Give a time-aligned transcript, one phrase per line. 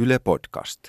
[0.00, 0.80] Yle Podcast.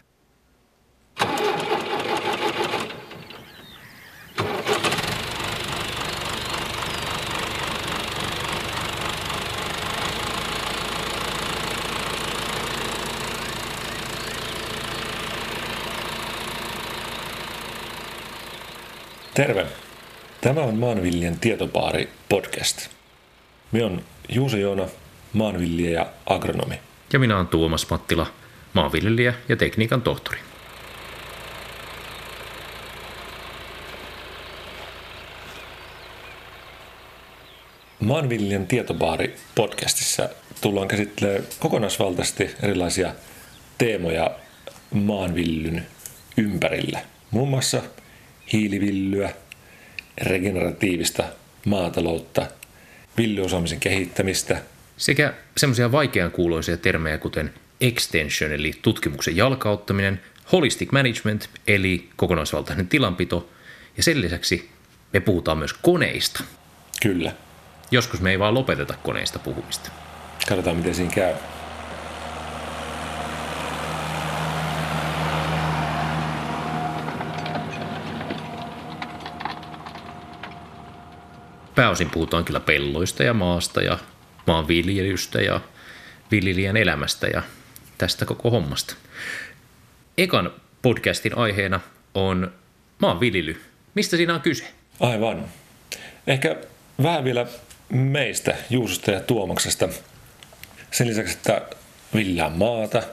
[19.34, 19.68] Terve.
[20.41, 22.89] Tämä on Maanviljelijän tietopaari podcast.
[23.71, 24.88] Me on Juuso Joona,
[25.34, 26.80] maanviljelijä ja agronomi.
[27.14, 28.28] Ja minä olen Tuomas Mattila,
[28.74, 30.40] maanviljelijä ja tekniikan tohtori.
[38.00, 40.30] Maanviljelijän tietopaari podcastissa
[40.62, 43.13] tullaan käsittelemään kokonaisvaltaisesti erilaisia
[43.77, 44.32] teemoja
[44.91, 45.86] maanvillyn
[46.38, 46.99] ympärillä.
[47.32, 47.82] Muun muassa
[48.54, 49.30] hiilivillyä,
[50.22, 51.24] regeneratiivista
[51.66, 52.48] maataloutta,
[53.18, 54.62] villyosaamisen kehittämistä,
[54.98, 63.49] Sekä semmoisia vaikeankuuloisia termejä kuten extension eli tutkimuksen jalkauttaminen, holistic management eli kokonaisvaltainen tilanpito
[63.98, 64.69] ja sen lisäksi
[65.13, 66.44] me puhutaan myös koneista.
[67.02, 67.31] kyllä.
[67.91, 69.91] Joskus me ei vaan lopeteta koneista puhumista.
[70.49, 71.33] Katsotaan miten siinä käy.
[81.75, 83.97] Pääosin puhutaan kyllä pelloista ja maasta ja
[84.47, 85.61] maanviljelystä ja
[86.31, 87.43] viljelijän elämästä ja
[88.00, 88.95] tästä koko hommasta.
[90.17, 91.80] Ekan podcastin aiheena
[92.14, 92.52] on
[93.00, 93.61] maanviljely.
[93.95, 94.64] Mistä siinä on kyse?
[95.00, 95.45] Aivan.
[96.27, 96.55] Ehkä
[97.03, 97.47] vähän vielä
[97.89, 99.89] meistä, Juusosta ja Tuomaksesta.
[100.92, 101.61] Sen lisäksi, että
[102.16, 103.03] villään maata,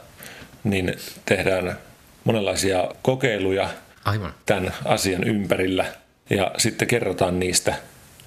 [0.65, 0.95] niin
[1.27, 1.79] tehdään
[2.25, 3.69] monenlaisia kokeiluja
[4.05, 4.35] Aivan.
[4.47, 5.85] tämän asian ympärillä.
[6.31, 7.75] Ja sitten kerrotaan niistä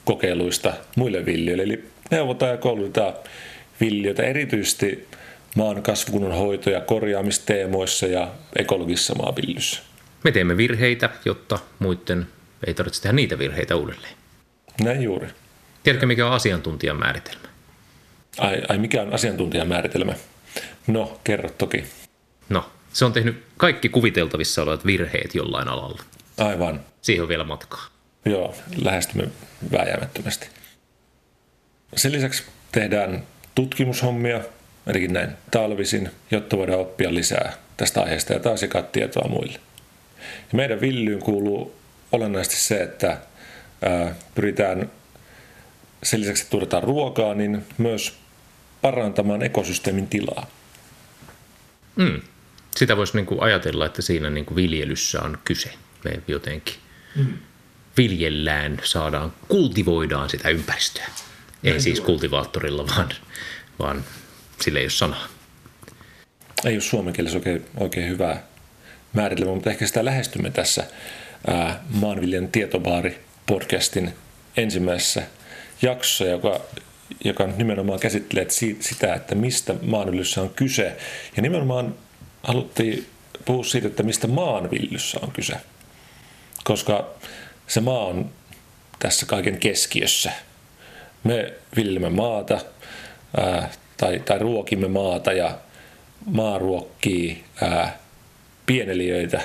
[0.05, 1.63] kokeiluista muille viljelijöille.
[1.63, 3.13] Eli neuvotaan ja koulutetaan
[3.81, 5.07] viljelijöitä erityisesti
[5.55, 9.81] maan kasvukunnan hoito- ja korjaamisteemoissa ja ekologisessa maanviljelyssä.
[10.23, 12.27] Me teemme virheitä, jotta muiden
[12.67, 14.13] ei tarvitse tehdä niitä virheitä uudelleen.
[14.83, 15.27] Näin juuri.
[15.83, 17.47] Tiedätkö, mikä on asiantuntijan määritelmä?
[18.37, 20.13] Ai, ai mikä on asiantuntijan määritelmä?
[20.87, 21.83] No, kerro toki.
[22.49, 26.03] No, se on tehnyt kaikki kuviteltavissa olevat virheet jollain alalla.
[26.37, 26.79] Aivan.
[27.01, 27.85] Siihen on vielä matkaa.
[28.25, 29.27] Joo, lähestymme
[29.71, 30.47] vääjäämättömästi.
[31.95, 33.23] Sen lisäksi tehdään
[33.55, 34.41] tutkimushommia,
[34.89, 39.59] ainakin näin talvisin, jotta voidaan oppia lisää tästä aiheesta ja taas jakaa tietoa muille.
[40.19, 41.75] Ja meidän villyyn kuuluu
[42.11, 43.17] olennaisesti se, että
[43.81, 44.91] ää, pyritään
[46.03, 48.13] sen lisäksi, että tuotetaan ruokaa, niin myös
[48.81, 50.47] parantamaan ekosysteemin tilaa.
[51.95, 52.21] Mm.
[52.77, 55.73] Sitä voisi niin kuin ajatella, että siinä niin kuin viljelyssä on kyse.
[56.03, 56.75] Me jotenkin
[57.15, 57.33] mm.
[57.97, 61.07] viljellään, saadaan, kultivoidaan sitä ympäristöä.
[61.63, 63.09] Ei siis kultivaattorilla, vaan,
[63.79, 64.03] vaan
[64.61, 65.27] sille ei ole sanaa.
[66.65, 68.43] ei ole suomen kielessä oikein, oikein hyvää
[69.13, 70.83] määritelmää, mutta ehkä sitä lähestymme tässä
[71.47, 74.13] ää, Maanviljan tietobaari podcastin
[74.57, 75.23] ensimmäisessä
[75.81, 76.61] jaksossa, joka,
[77.23, 80.97] joka nimenomaan käsittelee si- sitä, että mistä maanviljelyssä on kyse.
[81.35, 81.95] Ja nimenomaan
[82.43, 83.07] haluttiin
[83.45, 85.53] puhua siitä, että mistä maanviljelyssä on kyse.
[86.63, 87.09] Koska
[87.67, 88.29] se maa on
[88.99, 90.31] tässä kaiken keskiössä.
[91.23, 92.61] Me viljelemme maata
[93.99, 95.57] tai, tai ruokimme maata ja
[96.25, 97.97] maa ruokkii ää,
[98.65, 99.41] pieneliöitä,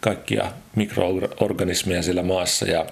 [0.00, 2.86] kaikkia mikroorganismeja siellä maassa ja,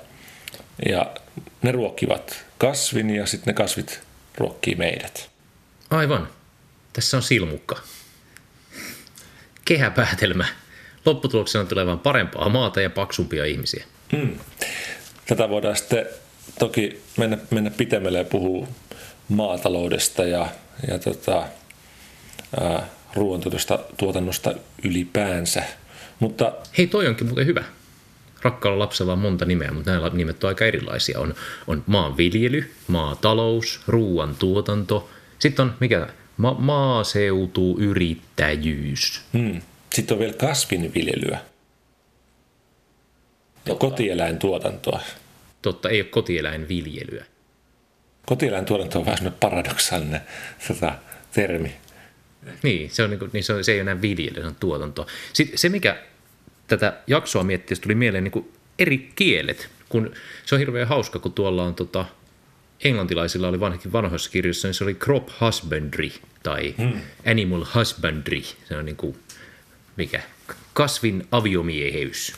[0.89, 1.15] ja
[1.63, 4.01] ne ruokkivat kasvin ja sitten ne kasvit
[4.39, 5.31] ruokkii meidät.
[5.91, 6.29] Aivan.
[6.93, 7.79] Tässä on silmukka.
[9.65, 10.45] Kehäpäätelmä.
[11.05, 13.85] Lopputuloksena tulee vain parempaa maata ja paksumpia ihmisiä.
[15.27, 16.07] Tätä voidaan sitten
[16.59, 18.69] toki mennä, mennä pitemmälle ja puhua
[19.29, 20.49] maataloudesta ja,
[20.89, 21.47] ja tota,
[23.15, 24.55] ruoantuotosta tuotannosta
[24.85, 25.63] ylipäänsä.
[26.21, 27.65] Mutta Hei, toi onkin muuten hyvä.
[28.43, 31.21] Rakkaalla lapsella on monta nimeä, mutta nämä nimet on aika erilaisia.
[31.21, 31.35] On,
[31.67, 35.11] on maanviljely, maatalous, ruoantuotanto.
[35.39, 36.09] Sitten on mikä?
[36.37, 39.21] Ma- maaseutu, yrittäjyys.
[39.33, 39.61] hmm,
[39.95, 41.39] sitten on vielä kasvinviljelyä
[43.67, 45.01] ja kotieläintuotantoa.
[45.63, 47.25] Totta, ei ole kotieläinviljelyä.
[48.27, 50.21] Kotieläintuotanto on vähän semmoinen paradoksaalinen
[50.69, 50.93] tota,
[51.33, 51.77] termi.
[52.63, 54.57] Niin, se, on, niin kuin, niin se, on, se ei ole enää viljely, se on
[54.61, 55.07] tuotantoa.
[55.33, 56.03] Sitten se, mikä
[56.67, 61.33] tätä jaksoa miettiessä tuli mieleen niin kuin eri kielet, kun se on hirveän hauska, kun
[61.33, 62.05] tuolla on tota,
[62.85, 66.11] englantilaisilla oli vanhakin vanhoissa kirjoissa, niin se oli crop husbandry
[66.43, 67.01] tai hmm.
[67.31, 68.43] animal husbandry.
[68.43, 69.17] Se on niin kuin,
[69.97, 70.23] mikä?
[70.73, 72.33] Kasvin aviomieheys.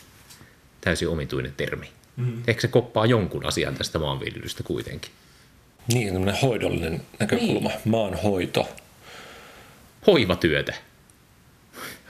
[0.81, 1.91] Täysin omituinen termi.
[2.17, 2.43] Hmm.
[2.47, 5.11] Ehkä se koppaa jonkun asian tästä maanviljelystä kuitenkin.
[5.93, 7.81] Niin, tämmöinen hoidollinen näkökulma, niin.
[7.85, 8.69] maanhoito.
[10.07, 10.75] Hoivatyötä.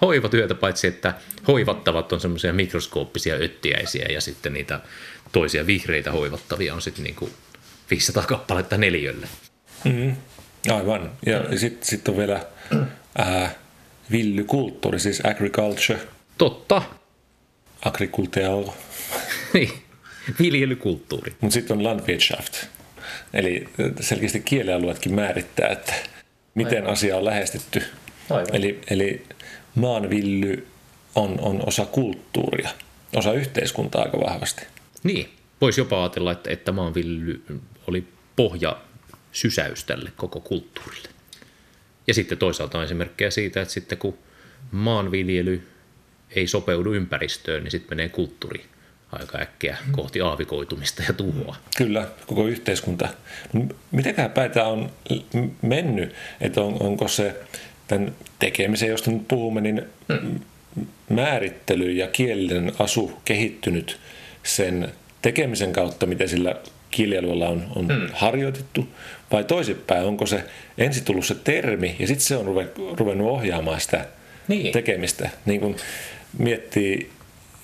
[0.00, 1.14] hoivatyötä, paitsi että
[1.48, 4.80] hoivattavat on semmoisia mikroskooppisia öttiäisiä ja sitten niitä
[5.32, 7.30] toisia vihreitä hoivattavia on sitten niinku
[7.90, 9.28] 500 kappaletta neljölle.
[9.84, 10.16] Mm,
[10.70, 11.10] aivan.
[11.26, 11.58] Ja mm.
[11.58, 12.46] sitten sit on vielä
[13.18, 13.54] ää,
[14.10, 15.98] villykulttuuri, siis agriculture.
[16.38, 16.82] Totta.
[17.84, 18.72] Agriculture.
[19.54, 19.70] niin,
[20.38, 21.34] viljelykulttuuri.
[21.40, 22.75] Mutta sitten on Landwirtschaft.
[23.34, 23.68] Eli
[24.00, 25.94] selkeästi kielialueetkin määrittää, että
[26.54, 26.92] miten Aivan.
[26.92, 27.82] asia on lähestytty.
[28.30, 28.54] Aivan.
[28.56, 29.22] Eli, eli
[29.74, 30.66] maanvilly
[31.14, 32.70] on, on osa kulttuuria,
[33.16, 34.66] osa yhteiskuntaa aika vahvasti.
[35.02, 35.28] Niin,
[35.60, 37.42] voisi jopa ajatella, että, että maanvilly
[37.86, 38.04] oli
[38.36, 38.80] pohja
[39.32, 41.08] sysäys tälle koko kulttuurille.
[42.06, 44.18] Ja sitten toisaalta on esimerkkejä siitä, että sitten kun
[44.70, 45.68] maanviljely
[46.30, 48.64] ei sopeudu ympäristöön, niin sitten menee kulttuuri
[49.12, 51.56] aika äkkiä kohti aavikoitumista ja tuhoa.
[51.76, 53.08] Kyllä, koko yhteiskunta.
[53.90, 54.90] Mitenkään päin tämä on
[55.62, 57.36] mennyt, että on, onko se
[57.88, 59.82] tämän tekemisen, josta nyt puhumme, niin
[60.12, 60.40] hmm.
[61.08, 63.98] määrittely ja kielinen asu kehittynyt
[64.42, 64.92] sen
[65.22, 66.54] tekemisen kautta, miten sillä
[66.90, 68.08] kielialueella on, on hmm.
[68.12, 68.88] harjoitettu,
[69.32, 70.44] vai toisinpäin, onko se
[70.78, 72.46] ensin tullut se termi ja sitten se on
[72.98, 74.06] ruvennut ohjaamaan sitä
[74.48, 74.72] niin.
[74.72, 75.30] tekemistä.
[75.44, 75.76] Niin kun
[76.38, 77.10] miettii,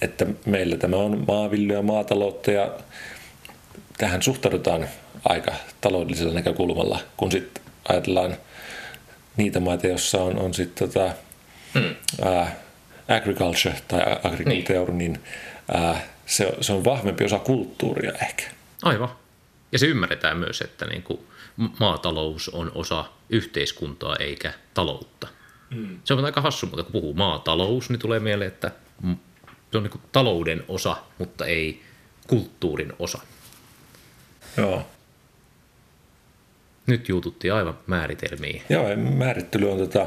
[0.03, 2.71] että meillä tämä on maanviljelyä ja maataloutta ja
[3.99, 4.89] tähän suhtaudutaan
[5.25, 8.37] aika taloudellisella näkökulmalla, kun sitten ajatellaan
[9.37, 11.13] niitä maita, joissa on, on sitten tota,
[11.75, 11.95] hmm.
[13.17, 15.21] agriculture tai agriculture, niin, niin
[15.75, 18.45] ää, se, se on vahvempi osa kulttuuria ehkä.
[18.83, 19.09] Aivan.
[19.73, 21.21] Ja se ymmärretään myös, että niin kuin
[21.81, 25.29] maatalous on osa yhteiskuntaa eikä taloutta.
[25.71, 26.01] Mm.
[26.05, 28.71] Se on aika hassu, mutta kun puhuu maatalous, niin tulee mieleen, että
[29.73, 31.83] se on niin kuin talouden osa, mutta ei
[32.27, 33.19] kulttuurin osa.
[34.57, 34.87] Joo.
[36.87, 38.63] Nyt juututtiin aivan määritelmiin.
[38.69, 40.07] Joo, määrittely on tota,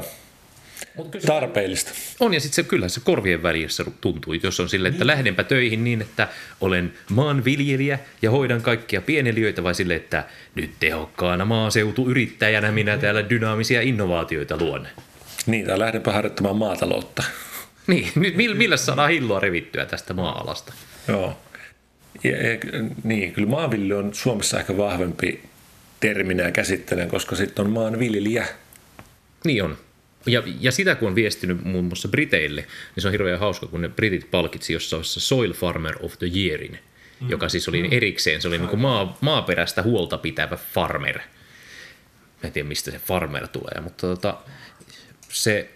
[1.26, 1.90] tarpeellista.
[2.20, 5.06] On, ja sitten se, kyllä se korvien välissä tuntuu, jos on sille, että niin.
[5.06, 6.28] lähdenpä töihin niin, että
[6.60, 10.24] olen maanviljelijä ja hoidan kaikkia pieneliöitä, vai sille, että
[10.54, 14.88] nyt tehokkaana maaseutuyrittäjänä minä täällä dynaamisia innovaatioita luon.
[15.46, 17.22] Niin, tai lähdenpä harjoittamaan maataloutta.
[17.92, 20.72] Niin, nyt millä saadaan hilloa revittyä tästä maa-alasta?
[21.08, 21.38] Joo.
[22.24, 22.58] Ja, ja,
[23.04, 25.42] niin, kyllä maanviljely on Suomessa ehkä vahvempi
[26.00, 28.46] terminä ja käsittelen, koska sitten on maanviljelijä.
[29.44, 29.78] Niin on.
[30.26, 33.80] Ja, ja sitä kun on viestinyt muun muassa Briteille, niin se on hirveän hauska, kun
[33.80, 36.78] ne britit palkitsi jossain Soil Farmer of the Yearin,
[37.20, 37.30] mm.
[37.30, 37.88] joka siis oli mm.
[37.90, 41.18] erikseen, se oli niin kuin maa, maaperäistä huolta pitävä farmer.
[42.42, 44.38] en tiedä, mistä se farmer tulee, mutta tota,
[45.28, 45.70] se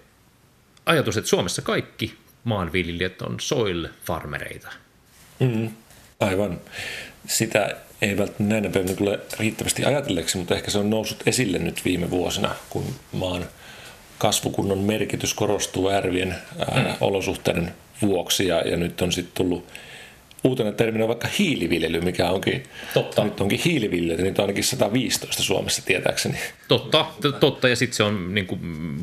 [0.87, 4.69] ajatus, että Suomessa kaikki maanviljelijät on soil farmereita.
[5.41, 5.71] Mm,
[6.21, 6.61] aivan.
[7.27, 11.85] Sitä ei välttämättä näinä päivinä tule riittävästi ajatelleeksi, mutta ehkä se on noussut esille nyt
[11.85, 13.45] viime vuosina, kun maan
[14.19, 16.97] kasvukunnon merkitys korostuu ärvien ää, mm.
[17.01, 19.67] olosuhteiden vuoksi ja, ja nyt on sitten tullut
[20.45, 22.63] uutena terminä vaikka hiiliviljely, mikä onkin,
[22.95, 23.25] totta.
[23.25, 26.39] nyt onkin hiiliviljely, niitä on ainakin 115 Suomessa tietääkseni.
[26.69, 27.07] Totta,
[27.41, 28.61] totta ja sitten se on niin kuin,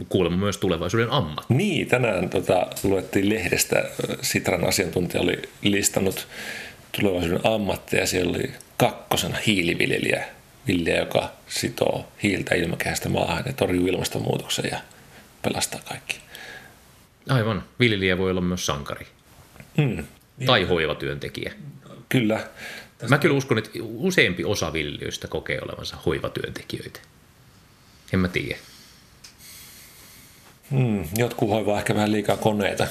[0.09, 1.53] kuulemma myös tulevaisuuden ammatti.
[1.53, 3.83] Niin, tänään tota, luettiin lehdestä,
[4.21, 6.27] Sitran asiantuntija oli listannut
[6.99, 10.25] tulevaisuuden ammatteja, siellä oli kakkosena hiiliviljelijä,
[10.67, 14.79] viljelijä, joka sitoo hiiltä ilmakehästä maahan ja torjuu ilmastonmuutoksen ja
[15.41, 16.17] pelastaa kaikki.
[17.29, 19.07] Aivan, viljelijä voi olla myös sankari.
[20.37, 20.45] Hmm.
[20.45, 21.53] Tai hoivatyöntekijä.
[22.09, 22.47] Kyllä.
[23.09, 26.99] Mä kyllä uskon, että useampi osa viljelijöistä kokee olevansa hoivatyöntekijöitä.
[28.13, 28.57] En mä tiedä.
[30.71, 32.87] Hmm, jotkut hoivaa ehkä vähän liikaa koneita.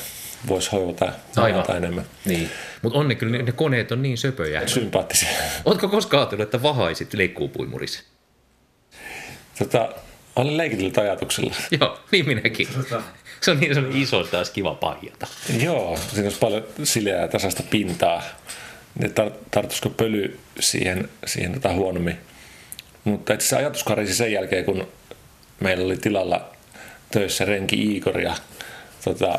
[0.49, 1.77] Voisi hoivata Aivan.
[1.77, 2.05] enemmän.
[2.25, 2.51] Niin.
[2.83, 4.67] Mutta onne kyllä ne koneet on niin söpöjä.
[4.67, 5.29] Sympaattisia.
[5.65, 8.03] Oletko koskaan ajatellut, että vahaisit leikkuupuimurissa?
[9.59, 9.89] Tota,
[10.37, 11.55] olen leikitellyt ajatuksella.
[11.81, 12.69] Joo, niin minäkin.
[13.41, 15.27] Se on niin se on iso, että olisi kiva pahjata.
[15.63, 18.23] Joo, siinä olisi paljon sileää ja tasasta pintaa.
[18.99, 22.17] Ne tar- tarttuisiko pöly siihen, siihen tota huonommin.
[23.05, 24.89] Mutta itse asiassa ajatus karisi sen jälkeen, kun
[25.61, 26.51] meillä oli tilalla
[27.11, 28.37] töissä renki Igor ja
[29.05, 29.39] tota,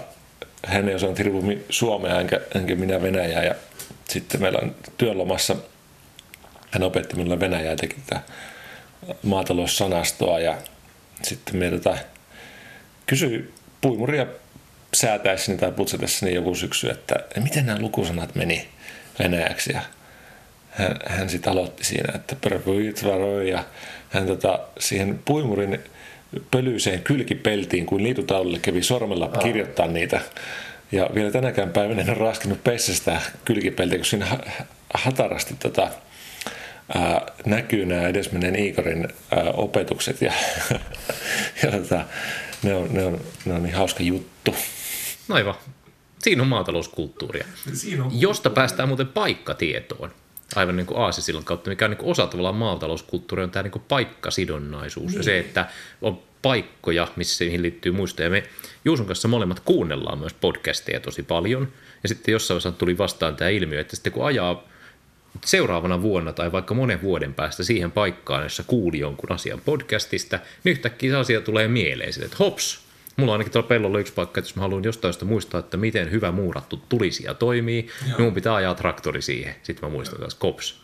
[0.65, 3.43] hän ei osannut hirveästi suomea enkä, enkä minä venäjää.
[3.43, 3.55] Ja
[4.09, 5.55] sitten meillä on työlomassa,
[6.71, 8.21] hän opetti minulle venäjää teki tätä
[9.23, 10.57] maataloussanastoa ja
[11.23, 11.97] sitten me tota,
[13.05, 14.25] kysyi puimuria
[14.93, 18.67] säätäessäni tai putsatessani joku syksy, että miten nämä lukusanat meni
[19.19, 19.81] venäjäksi ja
[20.69, 22.35] hän, hän sitten aloitti siinä, että
[23.49, 23.63] ja
[24.09, 25.79] hän tota, siihen puimurin
[26.51, 29.41] pölyiseen kylkipeltiin, kuin liitutaululle kävi sormella Aa.
[29.41, 30.21] kirjoittaa niitä.
[30.91, 34.27] Ja vielä tänäkään päivänä en ole raskinut pessästä kylkipeltiä, kun siinä
[34.93, 35.89] hatarasti tota,
[36.95, 40.33] ää, näkyy nämä edesmenneen Iikorin ää, opetukset ja,
[41.63, 42.05] ja tota,
[42.63, 44.55] ne, on, ne, on, ne on niin hauska juttu.
[45.29, 45.55] Aivan.
[46.19, 47.45] Siinä on maatalouskulttuuria.
[47.73, 50.11] Siinä on Josta päästään muuten paikkatietoon.
[50.55, 53.71] Aivan niin kuin Aasisillan kautta, mikä on niin kuin osa tavallaan maatalouskulttuuria, on tämä niin
[53.71, 55.13] kuin paikkasidonnaisuus.
[55.13, 55.65] Ja se, että
[56.01, 58.29] on paikkoja, missä siihen liittyy muistoja.
[58.29, 58.43] Me
[58.85, 61.67] Juuson kanssa molemmat kuunnellaan myös podcasteja tosi paljon.
[62.03, 64.63] Ja sitten jossain vaiheessa tuli vastaan tämä ilmiö, että sitten kun ajaa
[65.45, 70.71] seuraavana vuonna tai vaikka monen vuoden päästä siihen paikkaan, jossa kuuli jonkun asian podcastista, niin
[70.71, 72.79] yhtäkkiä se asia tulee mieleen sille, että hops,
[73.17, 75.77] mulla on ainakin tuolla pellolla yksi paikka, että jos mä haluan jostain sitä muistaa, että
[75.77, 79.55] miten hyvä muurattu tulisija toimii, niin mun pitää ajaa traktori siihen.
[79.63, 80.81] Sitten mä muistan taas kops.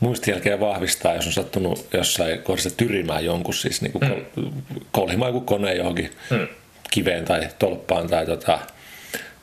[0.00, 4.50] muistijälkeä vahvistaa, jos on sattunut jossain kohdassa tyrimään jonkun, siis niin kuin kol-
[4.92, 6.10] kolhimaan joku kone johonkin
[6.90, 8.58] kiveen tai tolppaan tai, tota,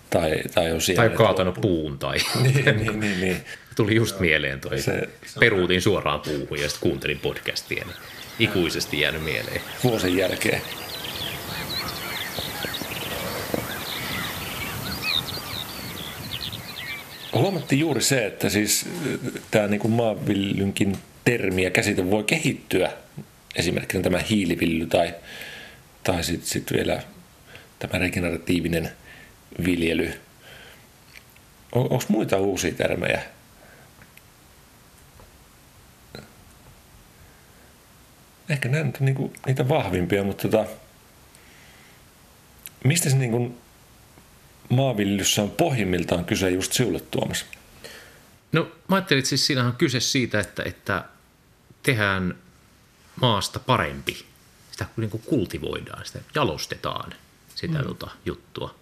[0.10, 1.04] tai, tai on siellä.
[1.08, 3.38] Tai kaatanut puun tai niin, niin, niin, niin.
[3.80, 4.82] Tuli just mieleen toi.
[4.82, 5.10] Se-
[5.40, 7.96] Peruutin suoraan puuhun ja sitten kuuntelin podcastia, niin
[8.40, 9.62] ikuisesti jäänyt mieleen.
[9.84, 10.62] Vuosien jälkeen.
[17.34, 18.86] Huomattiin juuri se, että siis
[19.52, 22.92] tämä niin kuin maanviljelynkin termi ja käsite voi kehittyä.
[23.56, 25.14] Esimerkkinä tämä hiilivilly tai,
[26.04, 27.04] tai sitten sit vielä
[27.80, 28.92] tämä regeneratiivinen
[29.66, 30.14] viljely.
[31.72, 33.22] On, Onko muita uusia termejä?
[38.50, 40.66] Ehkä nämä on niinku niitä vahvimpia, mutta tota,
[42.84, 43.56] mistä se niinku
[44.70, 47.46] maanviljelyssä on pohjimmiltaan kyse just sinulle Tuomas?
[48.52, 51.06] No mä ajattelin, että siis siinähän on kyse siitä, että, että
[51.84, 52.36] tehdään
[53.22, 54.26] maasta parempi.
[54.72, 57.14] Sitä niin kuin kultivoidaan, sitä jalostetaan
[57.56, 57.84] sitä mm.
[57.84, 58.76] tota, juttua.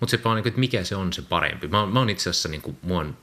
[0.00, 1.68] Mutta se vaan, niin kuin, että mikä se on se parempi.
[1.68, 3.16] Mä, mä oon itse asiassa, niin kuin, mua on,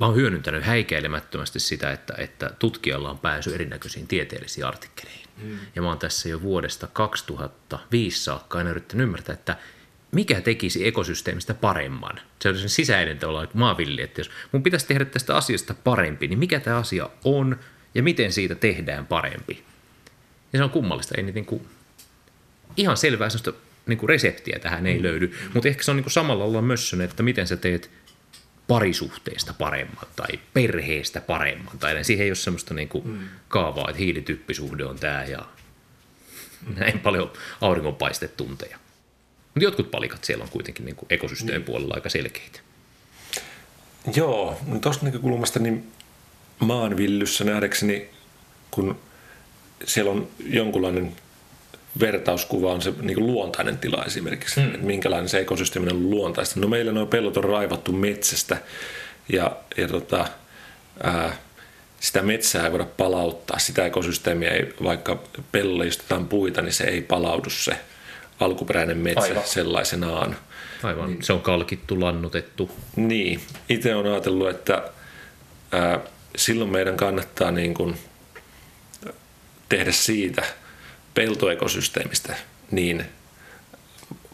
[0.00, 5.26] mä oon hyödyntänyt häikäilemättömästi sitä, että, että tutkijalla on pääsy erinäköisiin tieteellisiin artikkeleihin.
[5.42, 5.58] Mm.
[5.76, 9.56] Ja mä oon tässä jo vuodesta 2005 saakka aina yrittänyt ymmärtää, että
[10.12, 12.20] mikä tekisi ekosysteemistä paremman.
[12.42, 16.38] Se on sen sisäinen tavallaan maanviljelijä, että jos mun pitäisi tehdä tästä asiasta parempi, niin
[16.38, 17.58] mikä tämä asia on
[17.94, 19.64] ja miten siitä tehdään parempi.
[20.52, 21.66] Ja se on kummallista, ei niitä niinku,
[22.76, 23.52] ihan selvää sellaista
[23.86, 27.46] niinku reseptiä tähän ei löydy, mutta ehkä se on niinku samalla lailla mössön, että miten
[27.46, 27.90] sä teet
[28.70, 31.78] parisuhteesta paremman tai perheestä paremman.
[31.78, 33.04] Tai siihen ei ole semmoista niinku
[33.48, 35.44] kaavaa, että hiilityppisuhde on tämä ja
[36.76, 38.78] näin paljon auringonpaistetunteja.
[39.54, 42.60] Mutta jotkut palikat siellä on kuitenkin niin ekosysteemin puolella aika selkeitä.
[44.16, 45.92] Joo, no tuosta näkökulmasta niin
[46.58, 48.08] maanvillyssä nähdäkseni,
[48.70, 49.00] kun
[49.84, 51.16] siellä on jonkunlainen
[52.00, 54.66] vertauskuva on se niin luontainen tila esimerkiksi, mm.
[54.66, 56.60] että minkälainen se ekosysteemi on luontaista.
[56.60, 58.56] No meillä nuo pellot on raivattu metsästä
[59.28, 60.26] ja, ja tota,
[61.02, 61.36] ää,
[62.00, 67.02] sitä metsää ei voida palauttaa, sitä ekosysteemiä ei, vaikka pellolle istutaan puita, niin se ei
[67.02, 67.72] palaudu se
[68.40, 69.46] alkuperäinen metsä Aivan.
[69.46, 70.36] sellaisenaan.
[70.82, 71.22] Aivan, niin.
[71.22, 72.70] se on kalkittu, lannotettu.
[72.96, 74.82] Niin, itse olen ajatellut, että
[75.72, 76.00] ää,
[76.36, 77.96] silloin meidän kannattaa niin kuin
[79.68, 80.42] tehdä siitä
[81.14, 82.36] peltoekosysteemistä
[82.70, 83.04] niin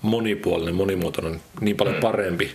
[0.02, 2.54] monipuolinen, monimuotoinen, niin paljon parempi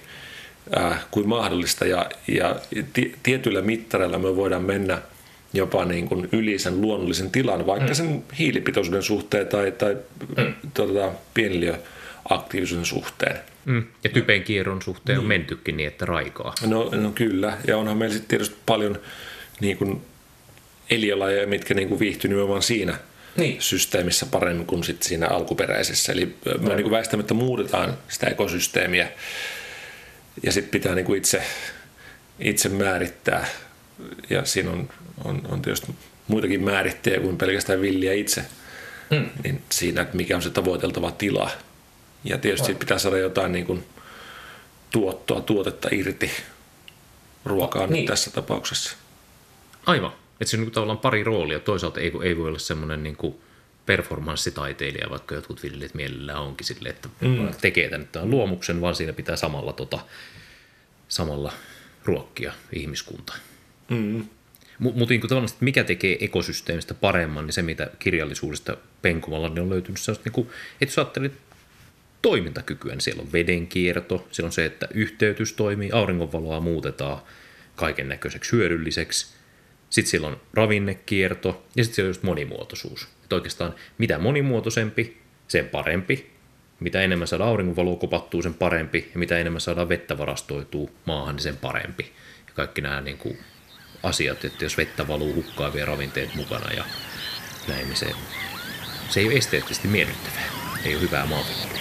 [0.76, 1.86] ää, kuin mahdollista.
[1.86, 2.56] Ja, ja
[2.94, 5.02] ti- tietyillä mittareilla me voidaan mennä
[5.54, 9.98] jopa niin kuin yli sen luonnollisen tilan, vaikka sen hiilipitoisuuden suhteen tai, tai
[10.74, 13.40] tota, pieniliöaktiivisuuden suhteen.
[13.66, 13.84] Mm.
[14.04, 15.24] Ja typen kierron suhteen niin.
[15.24, 16.54] on mentykin niin, että raikaa.
[16.68, 19.00] No, no kyllä, ja onhan meillä sitten tietysti paljon
[19.60, 20.02] niin kuin
[20.90, 22.98] eliölajeja, mitkä niin kuin viihtyy nimenomaan siinä
[23.36, 23.62] Niin.
[23.62, 26.12] systeemissä paremmin kuin sit siinä alkuperäisessä.
[26.12, 29.12] Eli me niin kuin väistämättä muutetaan sitä ekosysteemiä
[30.44, 31.44] ja sitten pitää niin kuin itse,
[32.40, 33.46] itse määrittää.
[34.30, 34.90] Ja siinä on,
[35.24, 35.96] on, on tietysti
[36.28, 38.46] muitakin määrittäjiä kuin pelkästään villiä itse.
[39.10, 39.30] Mm.
[39.44, 41.52] Niin siinä, että mikä on se tavoiteltava tila.
[42.24, 43.84] Ja tietysti sit pitää saada jotain niin kuin
[44.92, 46.32] tuottoa, tuotetta irti
[47.46, 47.94] ruokaa Niin.
[47.94, 48.96] nyt tässä tapauksessa.
[49.86, 50.12] Aivan.
[50.42, 51.60] Että se on niin tavallaan pari roolia.
[51.60, 53.36] Toisaalta ei, ei voi olla semmoinen niin kuin
[53.86, 57.50] performanssitaiteilija, vaikka jotkut viljelijät mielellään onkin sille, että mm.
[57.62, 60.00] tekee tänne tämän luomuksen, vaan siinä pitää samalla, tota,
[61.08, 61.54] samalla
[62.06, 63.36] ruokkia ihmiskuntaa.
[63.90, 64.26] Mm.
[64.80, 69.60] Mutta mut, niin tavallaan, että mikä tekee ekosysteemistä paremman, niin se mitä kirjallisuudesta penkumalla niin
[69.60, 70.48] on löytynyt sellaista, niin kuin,
[70.82, 71.34] että jos ajattelet
[72.22, 77.22] toimintakykyä, niin siellä on vedenkierto, siellä on se, että yhteytys toimii, auringonvaloa muutetaan
[77.76, 79.41] kaiken näköiseksi hyödylliseksi,
[79.92, 83.08] sitten siellä on ravinnekierto ja sitten siellä on just monimuotoisuus.
[83.24, 86.32] Että oikeastaan mitä monimuotoisempi, sen parempi.
[86.80, 89.10] Mitä enemmän saadaan auringonvaloa kopattua, sen parempi.
[89.14, 92.12] Ja mitä enemmän saadaan vettä varastoitua maahan, niin sen parempi.
[92.48, 93.38] Ja kaikki nämä niin kuin,
[94.04, 96.86] asiat, että jos vettä valuu hukkaavia ravinteet mukana ja
[97.68, 98.08] näin, niin se,
[99.10, 100.46] se ei ole esteettisesti miellyttävää.
[100.86, 101.81] Ei ole hyvää maanviljelyä.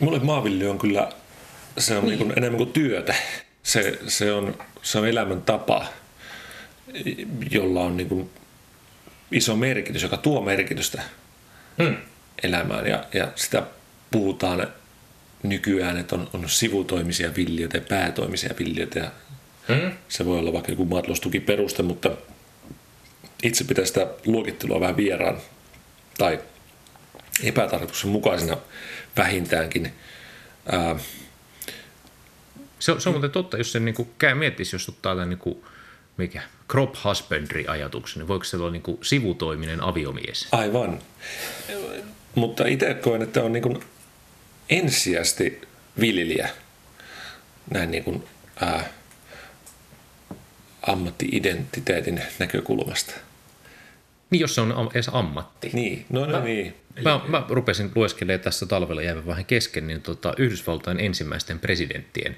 [0.00, 1.12] Mulle maanviljely on kyllä,
[1.78, 2.18] se on niin.
[2.18, 3.14] Niin enemmän kuin työtä.
[3.62, 5.86] Se, se, on, se on elämäntapa,
[7.50, 8.30] jolla on niin kuin
[9.32, 11.02] iso merkitys, joka tuo merkitystä
[11.82, 11.96] hmm.
[12.42, 12.86] elämään.
[12.86, 13.62] Ja, ja sitä
[14.10, 14.66] puhutaan
[15.42, 18.98] nykyään, että on, on sivutoimisia viljelijöitä ja päätoimisia viljelijöitä.
[18.98, 19.10] Ja
[19.68, 19.92] hmm.
[20.08, 22.10] Se voi olla vaikka joku maataloustukiperuste, mutta
[23.42, 25.38] itse pitää sitä luokittelua vähän vieraan
[26.18, 26.40] tai
[27.42, 28.56] epätarkoituksenmukaisena
[29.16, 29.92] vähintäänkin.
[30.72, 30.96] Ää,
[32.78, 35.38] se, on, se on muuten totta, jos se niin käy miettisi, jos ottaa tämän niin
[35.38, 35.64] kuin,
[36.16, 40.48] mikä, crop husbandry-ajatuksen, niin voiko se olla niin kuin, sivutoiminen aviomies?
[40.52, 40.98] Aivan.
[42.34, 43.80] Mutta itse koen, että on niin kuin,
[44.70, 45.60] ensisijaisesti
[46.00, 46.48] viljelijä
[47.70, 48.24] näin niin kuin,
[48.60, 48.88] ää,
[50.82, 53.12] ammatti-identiteetin näkökulmasta.
[54.30, 55.70] Niin, jos se on edes ammatti.
[55.72, 56.74] Niin, no, no mä, niin.
[57.04, 62.36] Mä, mä rupesin lueskelemaan tässä talvella jäävän vähän kesken, niin tota, Yhdysvaltain ensimmäisten presidenttien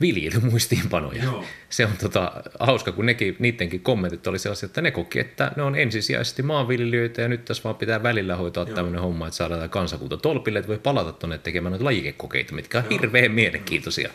[0.00, 1.24] viljelymuistiinpanoja.
[1.24, 1.44] Joo.
[1.68, 5.62] Se on tota, hauska, kun nekin, niidenkin kommentit oli sellaisia, että ne koki, että ne
[5.62, 8.74] on ensisijaisesti maanviljelijöitä ja nyt tässä vaan pitää välillä hoitaa Joo.
[8.74, 12.84] tämmöinen homma, että saadaan kansakunta tolpille, että voi palata tuonne tekemään noita lajikekokeita, mitkä on
[12.84, 12.90] Joo.
[12.90, 14.10] hirveän mielenkiintoisia.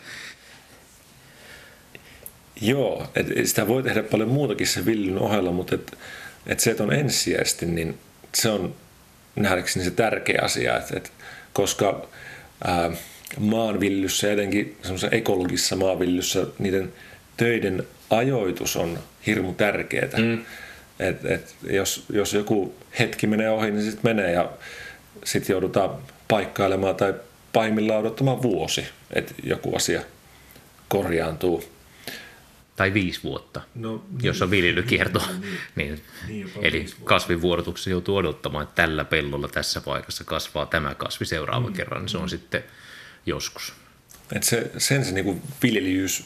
[2.60, 5.98] Joo, et sitä voi tehdä paljon muutakin se viljelyn ohella, mutta et,
[6.46, 7.98] et se, että on ensisijaisesti, niin
[8.34, 8.74] se on
[9.36, 11.12] nähdäkseni se tärkeä asia, että, et,
[11.52, 12.08] koska
[12.64, 12.90] ää,
[13.38, 14.76] maanvillyssä ja etenkin
[15.10, 16.92] ekologisessa maanvillyssä niiden
[17.36, 20.18] töiden ajoitus on hirmu tärkeää.
[20.18, 20.44] Mm.
[21.00, 24.50] Et, et jos, jos joku hetki menee ohi, niin sitten menee ja
[25.24, 25.90] sitten joudutaan
[26.28, 27.14] paikkailemaan tai
[27.52, 30.02] pahimmillaan odottamaan vuosi, että joku asia
[30.88, 31.64] korjaantuu
[32.76, 35.22] tai viisi vuotta, no, niin, jos on viljelykierto.
[35.32, 41.24] Niin, niin, niin, eli kasvivuorotuksessa joutuu odottamaan, että tällä pellolla tässä paikassa kasvaa tämä kasvi
[41.24, 42.28] seuraava mm, kerran, niin se on mm.
[42.28, 42.64] sitten
[43.26, 43.72] joskus.
[44.32, 46.24] Et se, sen se niinku viljelyys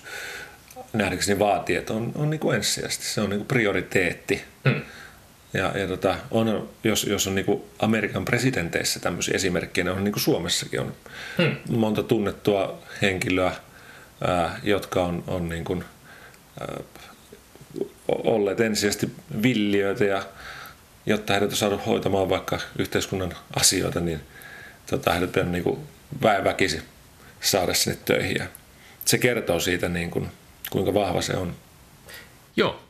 [0.92, 4.44] nähdäkseni vaatii, että on, on niinku ensisijaisesti, se on niinku prioriteetti.
[4.64, 4.82] Mm.
[5.52, 10.18] Ja, ja tota, on, jos, jos on niinku Amerikan presidenteissä tämmöisiä esimerkkejä, niin on niinku
[10.18, 10.92] Suomessakin on
[11.38, 11.76] mm.
[11.76, 13.52] monta tunnettua henkilöä,
[14.20, 15.82] ää, jotka on, on niinku,
[18.08, 19.10] olleet ensisijaisesti
[19.42, 20.22] villiöitä ja
[21.06, 24.20] jotta heidät on saanut hoitamaan vaikka yhteiskunnan asioita, niin
[24.90, 25.78] tota, heidät on niin
[26.44, 26.82] väkisin
[27.40, 28.36] saada sinne töihin.
[28.36, 28.46] Ja
[29.04, 30.28] se kertoo siitä, niin kuin,
[30.70, 31.54] kuinka vahva se on.
[32.56, 32.82] Joo.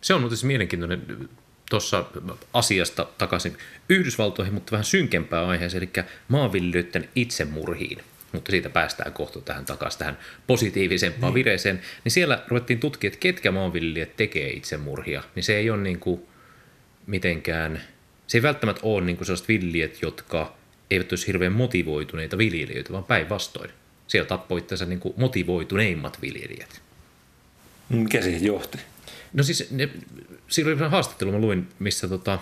[0.00, 1.28] Se on muuten mielenkiintoinen
[1.70, 2.04] tuossa
[2.52, 7.98] asiasta takaisin Yhdysvaltoihin, mutta vähän synkempää aiheeseen, eli maanviljelijöiden itsemurhiin
[8.32, 11.34] mutta siitä päästään kohta tähän takaisin tähän positiivisempaan niin.
[11.34, 16.00] vireeseen, niin siellä ruvettiin tutkia, että ketkä maanviljelijät tekee itsemurhia, niin se ei ole niin
[16.00, 16.20] kuin
[17.06, 17.80] mitenkään,
[18.26, 20.56] se ei välttämättä ole niin kuin sellaiset viljelijät, jotka
[20.90, 23.70] eivät olisi hirveän motivoituneita viljelijöitä, vaan päinvastoin.
[24.06, 26.82] Siellä tappoi itse niin kuin motivoituneimmat viljelijät.
[27.88, 28.78] Mikä siihen johti?
[29.32, 29.88] No siis, ne,
[30.48, 32.38] siinä oli haastattelu, mä luin, missä tota,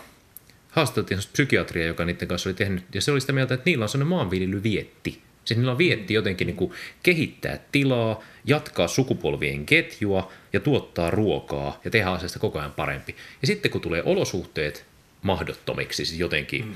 [0.70, 3.88] haastateltiin psykiatria, joka niiden kanssa oli tehnyt, ja se oli sitä mieltä, että niillä on
[3.88, 10.60] sellainen maanviljelyvietti, Siis niillä on vietti jotenkin niin kuin kehittää tilaa, jatkaa sukupolvien ketjua ja
[10.60, 13.16] tuottaa ruokaa ja tehdä asiasta koko ajan parempi.
[13.40, 14.86] Ja sitten kun tulee olosuhteet
[15.22, 16.72] mahdottomiksi, siis jotenkin mm.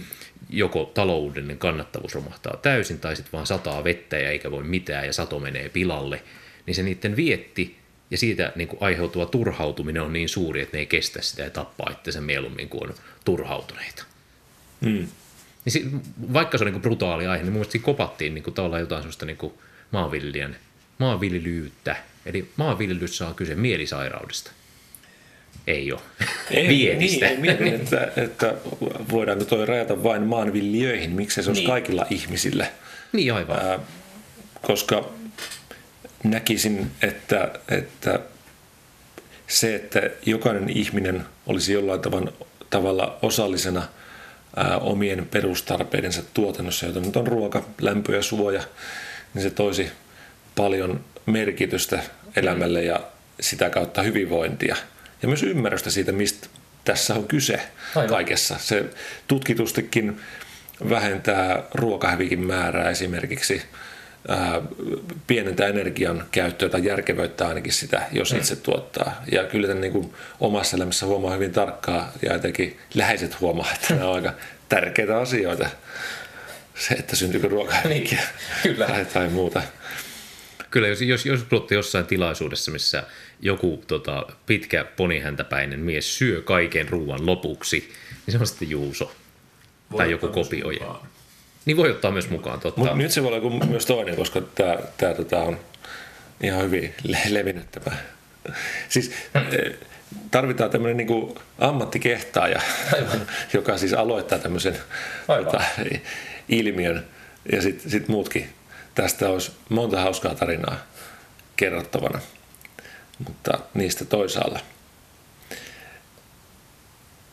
[0.50, 5.12] joko taloudellinen kannattavuus romahtaa täysin tai sitten vaan sataa vettä ja eikä voi mitään ja
[5.12, 6.22] sato menee pilalle,
[6.66, 7.76] niin se niiden vietti
[8.10, 11.50] ja siitä niin kuin aiheutuva turhautuminen on niin suuri, että ne ei kestä sitä ja
[11.50, 14.04] tappaa itsensä mieluummin kuin on turhautuneita.
[14.80, 15.08] Mm.
[15.68, 15.86] Niin si,
[16.32, 19.02] vaikka se on niin brutaali aihe, niin mun mielestä siinä kopattiin niin kuin, tavallaan jotain
[19.02, 19.52] sellaista niin kuin
[19.90, 20.56] maanviljelijän,
[20.98, 21.96] maanviljelyyttä.
[22.26, 24.50] Eli maanviljelys saa kyse mielisairaudesta.
[25.66, 26.00] Ei ole.
[26.50, 27.26] Ei, Viedistä.
[27.26, 28.54] Niin, mietin, että, että
[29.12, 31.10] voidaanko toi rajata vain maanviljelijöihin.
[31.10, 31.70] Miksei se olisi niin.
[31.70, 32.66] kaikilla ihmisillä.
[33.12, 33.58] Niin aivan.
[33.58, 33.78] Ää,
[34.62, 35.08] koska
[36.24, 38.20] näkisin, että, että
[39.46, 42.00] se, että jokainen ihminen olisi jollain
[42.70, 43.82] tavalla osallisena–
[44.58, 48.62] ää, omien perustarpeidensa tuotannossa, jota nyt on ruoka, lämpö ja suoja,
[49.34, 49.90] niin se toisi
[50.56, 52.02] paljon merkitystä
[52.36, 53.00] elämälle ja
[53.40, 54.76] sitä kautta hyvinvointia.
[55.22, 56.48] Ja myös ymmärrystä siitä, mistä
[56.84, 57.60] tässä on kyse
[57.94, 58.08] Aivan.
[58.08, 58.56] kaikessa.
[58.58, 58.84] Se
[59.28, 60.20] tutkitustikin
[60.90, 63.62] vähentää ruokahävikin määrää esimerkiksi,
[64.28, 64.62] ää,
[65.26, 68.38] pienentää energian käyttöä tai järkevöittää ainakin sitä, jos mm.
[68.38, 69.22] itse tuottaa.
[69.32, 73.94] Ja kyllä tämän niin kuin omassa elämässä huomaa hyvin tarkkaa ja jotenkin läheiset huomaa, että
[73.94, 74.32] nämä on aika
[74.68, 75.68] tärkeitä asioita.
[76.74, 78.18] Se, että syntyykö ruokahävikkiä
[78.64, 78.86] niin, kyllä.
[78.86, 79.62] Tai, tai muuta.
[80.70, 83.02] Kyllä, jos, jos, jos puhutte jossain tilaisuudessa, missä
[83.40, 87.92] joku tota, pitkä ponihäntäpäinen mies syö kaiken ruoan lopuksi,
[88.26, 89.12] niin se on sitten Juuso.
[89.90, 91.00] Voi tai joku kopioija.
[91.68, 92.80] Niin voi ottaa myös mukaan, totta.
[92.80, 95.60] Mutta nyt se voi olla myös toinen, koska tämä tää, tota on
[96.42, 97.96] ihan hyvin le- levinnyt tämä.
[98.88, 99.74] Siis eh,
[100.30, 102.60] tarvitaan tämmöinen niin ammattikehtaaja,
[102.94, 103.26] Aivan.
[103.52, 104.78] joka siis aloittaa tämmöisen
[105.26, 105.60] tota,
[106.48, 107.06] ilmiön
[107.52, 108.48] ja sitten sit muutkin.
[108.94, 110.78] Tästä olisi monta hauskaa tarinaa
[111.56, 112.20] kerrottavana,
[113.26, 114.60] mutta niistä toisaalla.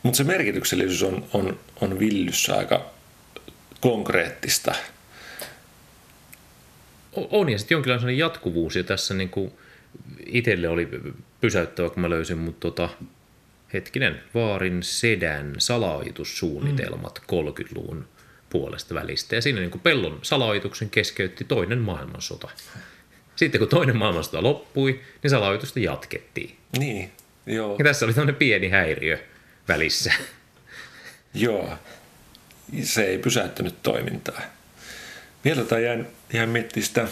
[0.02, 2.95] Mutta se merkityksellisyys on, on, on villyssä aika
[3.80, 4.74] konkreettista.
[7.12, 9.52] On, ja sitten jonkinlainen jatkuvuus, ja tässä niin kuin
[10.26, 10.88] itselle oli
[11.40, 12.88] pysäyttävä, kun mä löysin, mutta tota,
[13.72, 17.38] hetkinen, Vaarin sedän salaoitussuunnitelmat mm.
[17.38, 18.08] 30-luvun
[18.50, 19.34] puolesta välistä.
[19.34, 22.48] Ja siinä niin kuin pellon salaoituksen keskeytti toinen maailmansota.
[23.36, 26.56] Sitten kun toinen maailmansota loppui, niin salaoitusta jatkettiin.
[26.78, 27.12] Niin,
[27.46, 27.76] joo.
[27.78, 29.18] Ja tässä oli tämmöinen pieni häiriö
[29.68, 30.12] välissä.
[31.34, 31.78] Joo,
[32.82, 34.40] se ei pysäyttänyt toimintaa.
[35.44, 37.08] Vielä tai jäin, jäin miettimään sitä,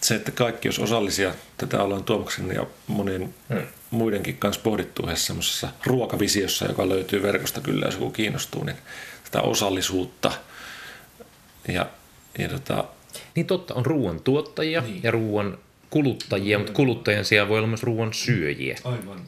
[0.00, 3.66] se, että kaikki jos osallisia, tätä ollaan Tuomaksen ja monien hmm.
[3.90, 8.76] muidenkin kanssa pohdittu yhdessä semmoisessa ruokavisiossa, joka löytyy verkosta kyllä, jos joku kiinnostuu, niin
[9.24, 10.32] sitä osallisuutta
[11.68, 11.86] ja,
[12.38, 12.84] ja tota,
[13.34, 15.00] niin totta, on ruoan tuottajia niin.
[15.02, 15.58] ja ruoan
[15.90, 18.78] kuluttajia, mutta kuluttajien sijaan voi olla myös ruoan syöjiä.
[18.84, 19.20] Aivan.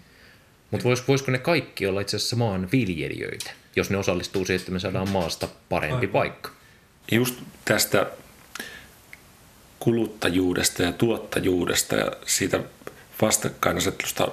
[0.70, 4.72] Mutta vois, voisiko ne kaikki olla itse asiassa maan viljelijöitä, jos ne osallistuu siihen, että
[4.72, 6.08] me saadaan maasta parempi Aivan.
[6.08, 6.50] paikka?
[7.12, 7.34] Just
[7.64, 8.06] tästä
[9.78, 12.60] kuluttajuudesta ja tuottajuudesta ja siitä
[13.22, 14.28] vastakkainasettelusta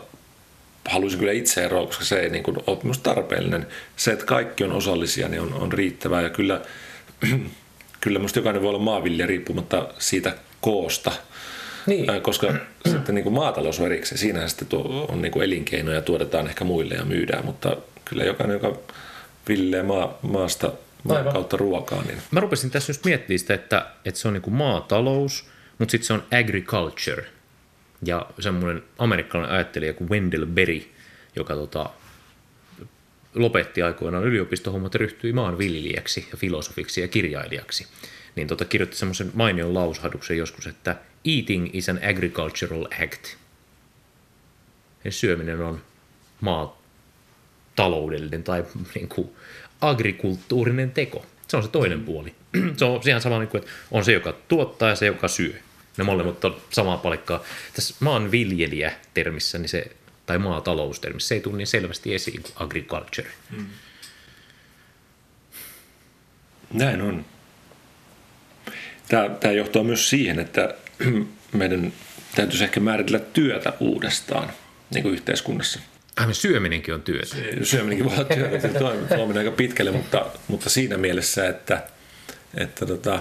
[0.89, 3.67] haluaisin kyllä itse eroa, koska se ei niin kuin ole myös tarpeellinen.
[3.95, 6.62] Se, että kaikki on osallisia, niin on, on riittävää ja kyllä,
[8.01, 11.12] kyllä minusta jokainen voi olla maanviljelijä riippumatta siitä koosta.
[11.86, 12.21] Niin.
[12.21, 12.53] Koska
[12.91, 16.47] sitten niin kuin maatalous on erikseen, siinähän sitten tuo on niin kuin elinkeino ja tuotetaan
[16.47, 18.79] ehkä muille ja myydään, mutta kyllä jokainen, joka
[19.47, 20.71] viljelee maa, maasta
[21.10, 21.34] Aivan.
[21.34, 22.01] kautta ruokaa.
[22.01, 22.17] Niin.
[22.32, 25.45] Mä rupesin tässä just miettimään sitä, että, että se on niin kuin maatalous,
[25.79, 27.25] mutta sitten se on agriculture.
[28.06, 30.82] Ja semmoinen amerikkalainen ajattelija kuin Wendell Berry,
[31.36, 31.89] joka tota,
[33.36, 37.88] lopetti aikoinaan yliopistohommat ja ryhtyi maanviljelijäksi ja filosofiksi ja kirjailijaksi,
[38.36, 43.36] niin tota, kirjoitti semmoisen mainion lausahduksen joskus, että eating is an agricultural act.
[45.03, 45.82] Ja syöminen on
[47.77, 48.63] maataloudellinen tai
[48.95, 49.29] niin kuin,
[49.81, 51.25] agrikulttuurinen teko.
[51.47, 52.05] Se on se toinen mm.
[52.05, 52.36] puoli.
[52.77, 55.53] se on ihan sama, niin kuin, että on se, joka tuottaa ja se, joka syö.
[55.97, 57.43] Ne molemmat on samaa palikkaa.
[57.73, 59.86] Tässä maanviljelijä-termissä, niin se,
[60.25, 63.29] tai maataloustermissä, se ei tule niin selvästi esiin kuin agriculture.
[63.57, 63.65] Mm.
[66.73, 67.25] Näin on.
[69.07, 70.75] Tämä, tämä johtaa myös siihen, että
[71.53, 71.93] meidän
[72.36, 74.49] täytyisi ehkä määritellä työtä uudestaan
[74.93, 75.79] niin kuin yhteiskunnassa–
[76.17, 77.36] Aivan syöminenkin on työtä.
[77.63, 78.69] Syöminenkin voi olla työtä,
[79.17, 81.84] toimii aika pitkälle, mutta, mutta siinä mielessä, että,
[82.58, 83.19] että tota,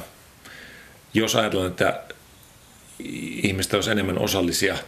[1.15, 2.01] jos ajatellaan, että
[3.43, 4.79] ihmiset olisi enemmän osallisia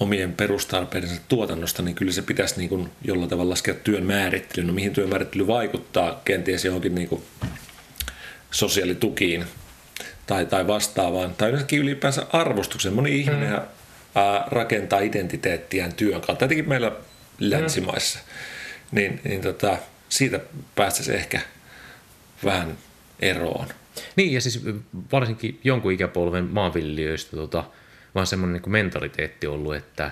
[0.00, 4.66] omien perustarpeidensa tuotannosta, niin kyllä se pitäisi niin kuin jollain tavalla laskea työn määrittelyyn.
[4.66, 7.22] No mihin työn määrittely vaikuttaa kenties johonkin niin kuin
[8.50, 9.44] sosiaalitukiin
[10.26, 12.92] tai, tai vastaavaan, tai yleensäkin ylipäänsä arvostuksen.
[12.92, 13.60] Moni ihminen mm.
[14.46, 16.36] rakentaa identiteettiään työn kautta.
[16.36, 16.92] Tietenkin meillä
[17.40, 18.18] länsimaissa.
[18.18, 18.96] Mm.
[18.96, 20.40] Niin, niin tota, siitä
[20.74, 21.40] päästäisiin ehkä
[22.44, 22.78] vähän
[23.20, 23.68] eroon.
[24.16, 24.62] Niin, ja siis
[25.12, 27.64] varsinkin jonkun ikäpolven maanviljelijöistä tota,
[28.14, 30.10] vaan semmoinen niin mentaliteetti ollut, että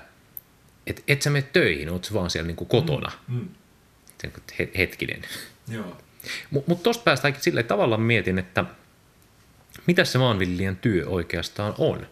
[0.87, 3.13] et, et sä mene töihin, oot vaan siellä niin kuin kotona.
[3.29, 3.35] Mm.
[3.35, 3.49] Mm.
[4.79, 5.23] Hetkinen.
[5.69, 5.97] Joo.
[6.51, 8.65] Mutta mut tuosta päästäänkin silleen, tavallaan mietin, että
[9.87, 12.07] mitä se maanviljelijän työ oikeastaan on.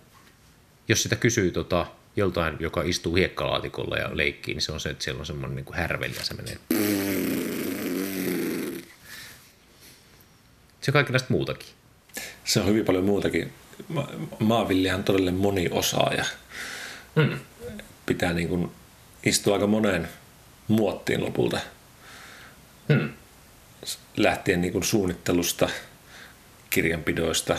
[0.89, 5.05] Jos sitä kysyy tota, joltain, joka istuu hiekkalaatikolla ja leikkii, niin se on se, että
[5.05, 6.59] siellä on semmoinen niin härveli ja se menee.
[10.81, 11.69] Se on kaikenlaista muutakin.
[12.45, 13.53] Se on hyvin paljon muutakin.
[13.89, 16.25] Ma- maanviljelijä on todella moniosaaja.
[17.17, 17.39] Hmm.
[18.07, 18.71] Pitää niin kuin
[19.25, 20.09] istua aika moneen
[20.69, 21.61] muottiin lopulta.
[22.93, 23.09] Hmm.
[24.17, 25.69] Lähtien niin kuin suunnittelusta,
[26.71, 27.57] kirjanpidoista,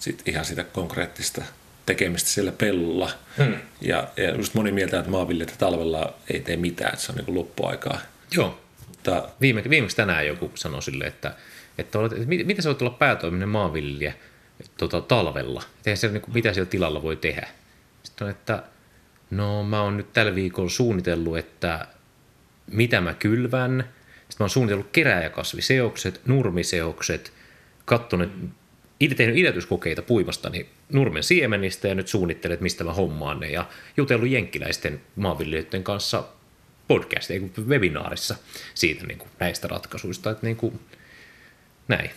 [0.00, 1.42] sit ihan sitä konkreettista
[1.88, 3.10] tekemistä siellä pellolla.
[3.36, 3.54] Hmm.
[3.80, 7.34] Ja, ja just moni mieltä, että maanviljelijät talvella ei tee mitään, että se on niin
[7.34, 8.00] loppuaikaa.
[8.30, 8.60] Joo.
[8.88, 11.34] Mutta, Viime, viimeksi tänään joku sanoi sille, että,
[11.78, 14.12] että, olet, että miten sä voit olla päätoiminen maanviljelijä
[14.76, 15.62] tota, talvella?
[15.76, 17.48] Että siellä, niin kuin, mitä siellä tilalla voi tehdä?
[18.02, 18.62] Sitten on, että
[19.30, 21.86] no mä oon nyt tällä viikolla suunnitellut, että
[22.66, 23.84] mitä mä kylvän.
[24.14, 27.32] Sitten mä oon suunnitellut kerääjäkasviseokset, nurmiseokset,
[27.84, 28.32] katsonut,
[29.00, 33.50] itse tehnyt idätyskokeita puimastani nurmen siemenistä ja nyt suunnittelet, mistä mä hommaan ne.
[33.50, 36.24] Ja jutellut jenkkiläisten maanviljelijöiden kanssa
[36.88, 38.36] podcast, ei webinaarissa
[38.74, 40.30] siitä niin kuin näistä ratkaisuista.
[40.30, 40.80] Että niin kuin,
[41.88, 42.10] näin.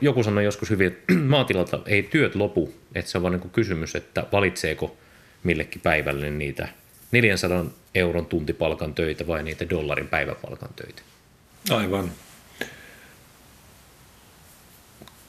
[0.00, 3.96] Joku, sanoi joskus hyvin, että maatilalta ei työt lopu, että se on vaan niin kysymys,
[3.96, 4.96] että valitseeko
[5.42, 6.68] millekin päivälle niitä
[7.12, 11.02] 400 euron tuntipalkan töitä vai niitä dollarin päiväpalkan töitä.
[11.70, 12.10] Aivan.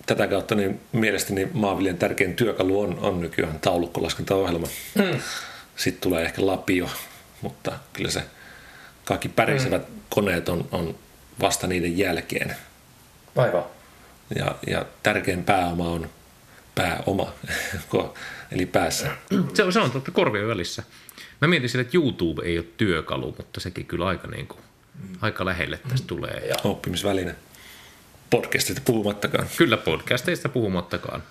[0.05, 4.67] Tätä kautta niin mielestäni maanviljan tärkein työkalu on, on nykyään taulukkolaskentaohjelma.
[4.95, 5.21] Mm.
[5.75, 6.89] Sitten tulee ehkä lapio,
[7.41, 8.23] mutta kyllä se
[9.05, 9.95] kaikki pärisevät mm.
[10.09, 10.95] koneet on, on
[11.41, 12.55] vasta niiden jälkeen.
[13.35, 13.63] Aivan.
[14.35, 16.09] Ja, ja tärkein pääoma on
[16.75, 17.33] pääoma,
[18.51, 19.11] eli päässä.
[19.53, 20.83] Se on, se on totta korvien välissä.
[21.41, 24.59] Mä mietin sille, että YouTube ei ole työkalu, mutta sekin kyllä aika, niin kuin,
[25.21, 26.47] aika lähelle tästä tulee.
[26.47, 26.55] Ja...
[26.63, 27.35] Oppimisväline.
[28.31, 29.47] Podcastista puhumattakaan.
[29.57, 31.23] Kyllä podcasteista puhumattakaan.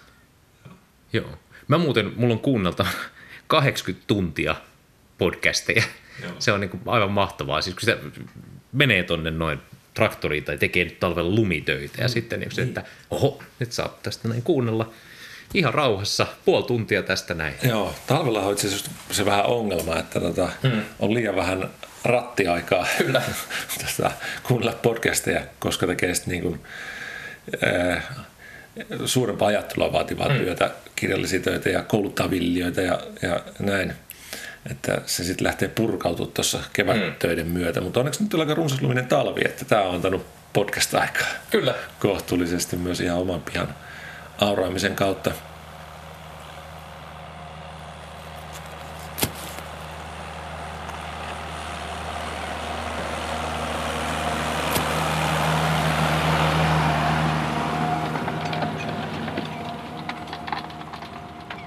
[1.13, 1.39] Joo.
[1.69, 2.87] Mä muuten, mulla on kuunnelta
[3.47, 4.57] 80 tuntia
[5.19, 5.83] podcasteja.
[6.23, 6.33] Joo.
[6.39, 7.63] Se on niin kuin aivan mahtavaa.
[7.63, 7.99] Siis kun se
[8.73, 9.59] menee tonne noin
[9.95, 12.13] traktoriin tai tekee nyt talvella lumitöitä ja mm.
[12.13, 14.91] sitten niin se, että oho, nyt saa tästä näin kuunnella
[15.55, 17.55] ihan rauhassa puoli tuntia tästä näin.
[17.63, 18.69] Joo, talvella on itse
[19.11, 20.83] se vähän ongelma, että tota, hmm.
[20.99, 21.71] on liian vähän
[22.05, 23.23] rattiaikaa Kyllä.
[23.79, 24.11] tota,
[24.43, 26.61] kuunnella podcasteja, koska tekee sitten niin kuin,
[27.65, 28.05] äh,
[29.05, 30.39] suurempaa ajattelua vaativaa hmm.
[30.39, 33.93] työtä, kirjallisia töitä ja kouluttaa villiöitä ja, ja näin.
[34.71, 37.55] Että se sitten lähtee purkautumaan tuossa kevättöiden hmm.
[37.55, 37.81] myötä.
[37.81, 41.27] Mutta onneksi nyt on aika runsasluminen talvi, että tämä on antanut podcast-aikaa.
[41.51, 41.75] Kyllä.
[42.01, 43.75] Kohtuullisesti myös ihan oman pihan
[44.39, 45.33] auraamisen kautta.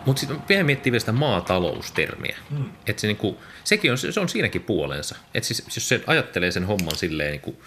[0.06, 2.38] Mutta sitten vielä miettii vielä sitä maataloustermiä.
[2.50, 2.66] Hmm.
[2.88, 5.16] Että se niinku, sekin on, se on siinäkin puolensa.
[5.34, 7.63] Että siis, jos se ajattelee sen homman silleen niinku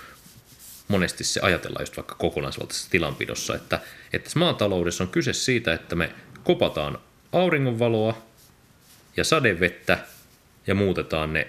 [0.89, 3.81] monesti se ajatellaan just vaikka kokonaisvaltaisessa tilanpidossa, että,
[4.13, 6.13] että maataloudessa on kyse siitä, että me
[6.45, 6.99] kopataan
[7.33, 8.23] auringonvaloa
[9.17, 9.99] ja sadevettä
[10.67, 11.49] ja muutetaan ne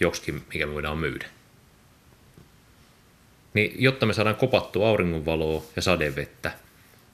[0.00, 1.26] joksikin, mikä me voidaan myydä.
[3.54, 6.52] Niin jotta me saadaan kopattua auringonvaloa ja sadevettä,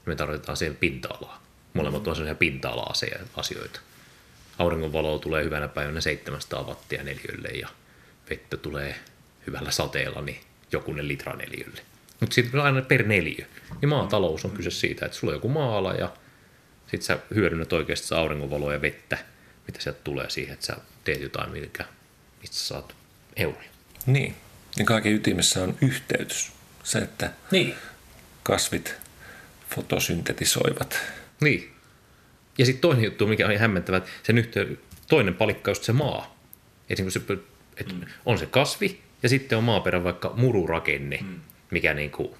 [0.07, 1.44] me tarvitaan siihen pinta-alaa.
[1.75, 3.81] Molemmat on sellaisia pinta-ala-asioita.
[4.59, 7.69] Auringonvaloa tulee hyvänä päivänä 700 wattia neliölle ja
[8.31, 8.95] vettä tulee
[9.47, 10.41] hyvällä sateella, niin
[10.73, 11.81] jokunen litra neliölle.
[12.21, 13.47] Mutta sitten aina per neliö.
[13.81, 16.13] Niin maatalous on kyse siitä, että sulla on joku maala ja
[16.81, 19.19] sitten sä hyödynnät oikeasti auringonvaloa ja vettä,
[19.67, 21.85] mitä sieltä tulee siihen, että sä teet jotain, mikä,
[22.41, 22.95] mistä sä saat
[23.37, 23.71] euroja.
[24.07, 24.35] Niin.
[24.77, 26.53] Ja kaiken ytimessä on yhteytys.
[26.85, 27.75] Se, että niin.
[28.43, 28.95] kasvit
[29.75, 30.99] fotosyntetisoivat.
[31.40, 31.70] Niin.
[32.59, 36.38] Ja sitten toinen juttu, mikä on hämmentävä, että sen yhteyden, toinen palikka on se maa.
[36.90, 37.38] Esimerkiksi se,
[37.77, 38.01] että mm.
[38.27, 41.40] on se kasvi, ja sitten on maaperän vaikka mururakenne, mm.
[41.70, 42.35] mikä niin kuin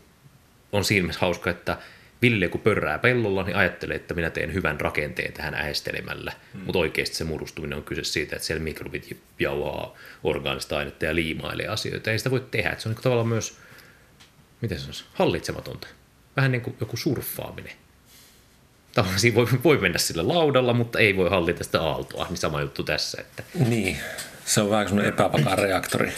[0.73, 1.79] on siinä mielessä hauska, että
[2.23, 6.33] Ville kun pörrää pellolla, niin ajattelee, että minä teen hyvän rakenteen tähän äestelemällä.
[6.55, 6.61] Mm.
[6.61, 11.67] Mutta oikeasti se murustuminen on kyse siitä, että siellä mikrobit jauhaa orgaanista ainetta ja liimailee
[11.67, 12.11] asioita.
[12.11, 12.71] Ei sitä voi tehdä.
[12.71, 13.59] Että se on niin tavallaan myös,
[14.61, 15.87] miten se on, hallitsematonta.
[16.37, 17.73] Vähän niin kuin joku surffaaminen.
[18.95, 22.27] Tavallaan voi, voi mennä sillä laudalla, mutta ei voi hallita sitä aaltoa.
[22.29, 23.21] Niin sama juttu tässä.
[23.21, 23.43] Että...
[23.69, 23.97] Niin,
[24.45, 26.13] se on vähän semmoinen epävakaa reaktori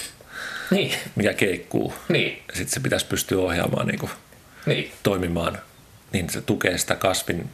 [0.70, 0.94] niin.
[1.14, 1.94] mikä keikkuu.
[2.08, 2.42] Niin.
[2.48, 4.12] Sitten se pitäisi pystyä ohjaamaan niin kuin
[4.66, 4.92] niin.
[5.02, 5.58] toimimaan
[6.12, 7.50] niin se tukee sitä kasvin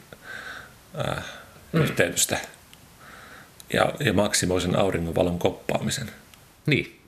[1.07, 1.23] äh,
[1.71, 1.81] mm.
[1.81, 2.37] yhteytystä
[3.73, 6.11] ja, ja maksimoi sen auringonvalon koppaamisen.
[6.65, 6.99] Niin.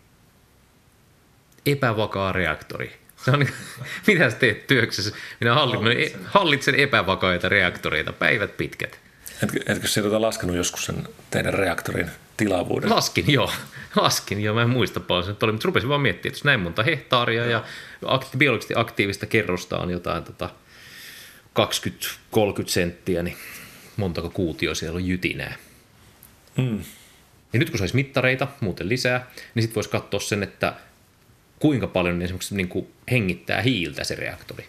[1.65, 2.99] Epävakaa reaktori.
[3.25, 3.47] Se on,
[4.07, 5.11] mitä sä teet työksessä?
[5.39, 8.99] Minä hallitsen, hallitsen epävakaita reaktoreita päivät pitkät.
[9.43, 12.89] Etkö, etkö sä tota laskenut joskus sen teidän reaktorin tilavuuden?
[12.89, 13.51] Laskin, joo.
[13.95, 14.55] Laskin, joo.
[14.55, 17.45] Mä en muista paljon sen oli, mutta rupesin vaan miettimään, että jos näin monta hehtaaria
[17.45, 17.63] ja
[18.05, 20.49] akti, biologisesti aktiivista kerrosta on jotain tota
[21.59, 21.63] 20-30
[22.65, 23.37] senttiä, niin
[23.97, 25.55] montako kuutio siellä on jytinää.
[26.57, 26.79] Mm.
[27.53, 30.73] Ja nyt kun saisi mittareita, muuten lisää, niin sitten voisi katsoa sen, että
[31.59, 34.65] kuinka paljon esimerkiksi niin kuin hengittää hiiltä se reaktori.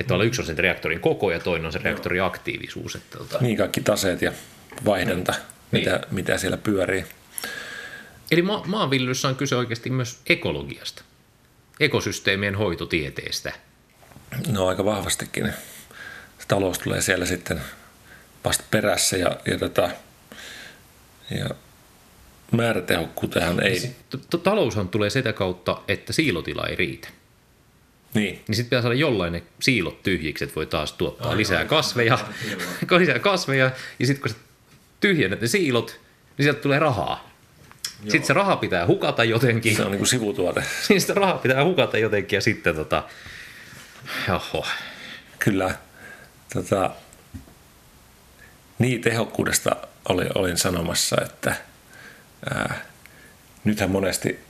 [0.00, 0.20] Että mm.
[0.20, 2.94] yksi on sen reaktorin koko ja toinen on se reaktorin aktiivisuus.
[2.94, 3.38] Että, tota...
[3.40, 4.32] Niin, kaikki taseet ja
[4.84, 5.40] vaihdanta, niin.
[5.70, 6.14] mitä, niin.
[6.14, 7.04] mitä siellä pyörii.
[8.30, 11.02] Eli ma- maanviljelyssä on kyse oikeasti myös ekologiasta,
[11.80, 13.52] ekosysteemien hoitotieteestä.
[14.48, 15.52] No aika vahvastikin.
[16.48, 17.60] Talous tulee siellä sitten
[18.44, 19.90] vasta perässä ja, ja, tota,
[21.30, 21.50] ja
[22.52, 23.90] määrätehokkuuteen ei...
[24.42, 27.08] Taloushan tulee sitä kautta, että siilotila ei riitä.
[28.14, 28.34] Niin.
[28.48, 31.38] Niin sitten pitää saada jollain ne siilot tyhjiksi, että voi taas tuottaa Aivan.
[31.38, 32.18] lisää kasveja,
[32.98, 34.36] lisää kasveja, ja sitten kun sä
[35.00, 36.00] tyhjennät ne siilot,
[36.38, 37.32] niin sieltä tulee rahaa.
[38.02, 38.10] Joo.
[38.10, 39.76] Sitten se raha pitää hukata jotenkin.
[39.76, 40.64] Se on niin kuin sivutuote.
[40.82, 43.04] Sitten raha pitää hukata jotenkin ja sitten tota,
[44.28, 44.66] joho.
[45.38, 45.74] Kyllä.
[46.54, 46.90] tota,
[48.78, 49.76] niin tehokkuudesta
[50.08, 51.56] oli, olin sanomassa, että
[52.50, 52.80] ää,
[53.64, 54.40] nythän monesti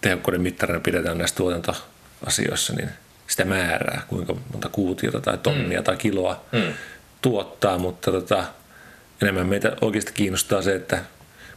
[0.00, 2.88] tehokkuuden mittarina pidetään näissä tuotantoasioissa niin
[3.26, 5.84] sitä määrää, kuinka monta kuutiota tai tonnia mm.
[5.84, 6.72] tai kiloa mm.
[7.22, 8.44] tuottaa, mutta tota,
[9.22, 11.04] enemmän meitä oikeasti kiinnostaa se, että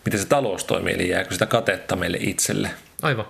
[0.05, 2.71] miten se talous toimii, eli jääkö sitä katetta meille itselle.
[3.01, 3.25] Aivan.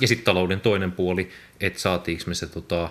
[0.00, 1.30] Ja sitten talouden toinen puoli,
[1.60, 2.88] että saatiinko me se tota,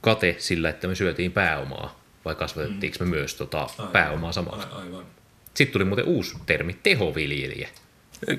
[0.00, 3.92] kate sillä, että me syötiin pääomaa, vai kasvatettiinko me myös tota, aivan.
[3.92, 4.68] pääomaa samalla.
[4.72, 5.04] Aivan.
[5.58, 7.68] Sitten tuli muuten uusi termi, tehoviljelijä.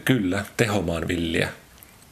[0.05, 1.49] Kyllä, tehomaanviljelijä.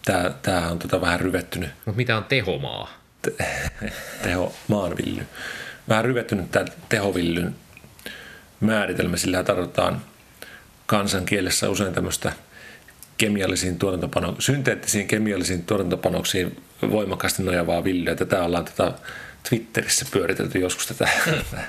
[0.05, 1.69] Tämä, tämä on tota vähän ryvettynyt.
[1.85, 2.93] Mutta mitä on tehomaa?
[3.21, 3.33] Te,
[4.23, 5.23] tehomaanvilly.
[5.89, 7.55] Vähän ryvettynyt tämä tehovillyn
[8.59, 10.01] määritelmä, sillä tarvitaan
[10.85, 12.33] kansankielessä usein tämmöistä
[13.17, 18.15] kemiallisiin tuotantopanoksiin, synteettisiin kemiallisiin tuotantopanoksiin voimakkaasti nojavaa villyä.
[18.15, 18.91] Tätä ollaan tätä
[19.49, 21.09] Twitterissä pyöritelty joskus tätä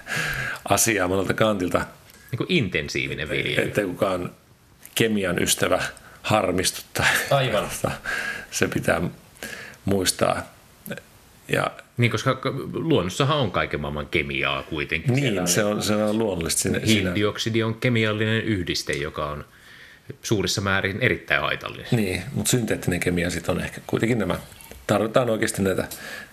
[0.69, 1.98] asiaa monelta kantilta.
[2.31, 3.63] Niin kuin intensiivinen viljely.
[3.63, 4.33] Että kukaan
[4.95, 5.83] kemian ystävä
[6.23, 7.07] harmistuttaa.
[7.31, 7.69] Aivan.
[8.51, 9.03] Se pitää
[9.85, 10.55] muistaa.
[11.53, 12.41] Ja, niin, koska
[12.73, 15.15] luonnossahan on kaiken maailman kemiaa kuitenkin.
[15.15, 16.63] Niin, se on, se on luonnollista.
[16.63, 19.45] Siinä, Hiilidioksidi on kemiallinen yhdiste, joka on
[20.23, 21.87] suurissa määrin erittäin haitallinen.
[21.91, 24.39] Niin, mutta synteettinen kemia sitten on ehkä kuitenkin nämä.
[24.87, 25.89] Tarvitaan oikeasti näitä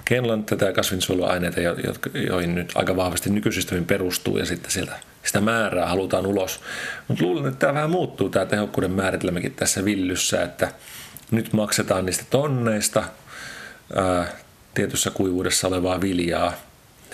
[0.06, 1.60] kenlanteita ja kasvinsuojeluaineita,
[2.14, 6.62] joihin nyt aika vahvasti nykysysteemin perustuu ja sitten sieltä sitä määrää halutaan ulos.
[7.08, 10.72] Mutta luulen, että tämä vähän muuttuu tämä tehokkuuden määritelmäkin tässä villyssä, että
[11.32, 13.04] nyt maksetaan niistä tonneista
[13.96, 14.28] ää,
[14.74, 16.54] tietyssä kuivuudessa olevaa viljaa,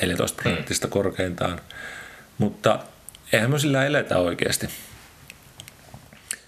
[0.02, 0.92] 14 prosenttista mm.
[0.92, 1.62] korkeintaan,
[2.38, 2.80] mutta
[3.34, 4.70] eihän me sillä eletä oikeasti.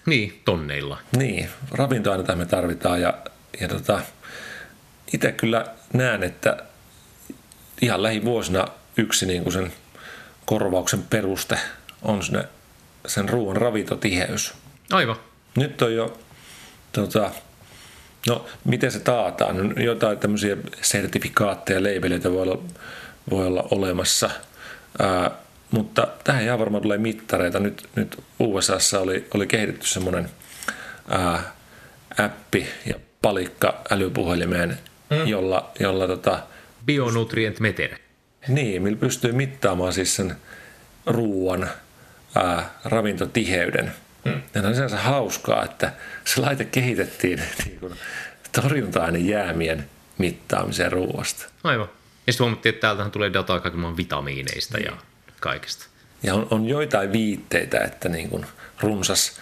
[0.06, 0.98] Niin, tonneilla.
[1.16, 3.14] Niin, ravintoaineita me tarvitaan ja,
[3.60, 4.00] ja tota,
[5.12, 6.56] itse kyllä näen, että
[7.82, 9.72] ihan lähivuosina yksi niin kuin sen
[10.44, 11.58] korvauksen peruste
[12.02, 12.44] on sinne
[13.06, 14.54] sen ruoan ravintotiheys.
[14.92, 15.16] Aivan.
[15.56, 16.18] Nyt on jo,
[16.92, 17.30] tota,
[18.28, 19.68] no miten se taataan?
[19.68, 22.62] No, jotain tämmöisiä sertifikaatteja, leibeleitä voi olla,
[23.30, 24.30] voi olla olemassa.
[24.98, 25.30] Ää,
[25.70, 27.60] mutta tähän ihan varmaan tulee mittareita.
[27.60, 30.30] Nyt, nyt USAssa oli, oli kehitetty semmoinen
[31.08, 31.52] ää,
[32.24, 34.78] appi ja palikka älypuhelimeen,
[35.10, 35.26] mm.
[35.26, 36.38] jolla, jolla tota,
[36.86, 37.90] Bionutrient meter.
[38.48, 40.36] Niin, millä pystyy mittaamaan siis sen
[41.06, 41.70] ruoan
[42.34, 43.92] ää, ravintotiheyden.
[44.24, 44.42] Mm.
[44.54, 45.92] Ja on sinänsä hauskaa, että
[46.24, 47.92] se laite kehitettiin niin kuin,
[48.52, 51.46] torjunta-ainejäämien mittaamiseen ruoasta.
[51.64, 51.88] Aivan.
[52.26, 54.86] Ja sitten huomattiin, että täältähän tulee dataa kaiken vitamiineista niin.
[54.86, 54.96] ja
[55.40, 55.86] kaikesta.
[56.22, 58.46] Ja on, on joitain viitteitä, että niin kuin
[58.80, 59.40] runsas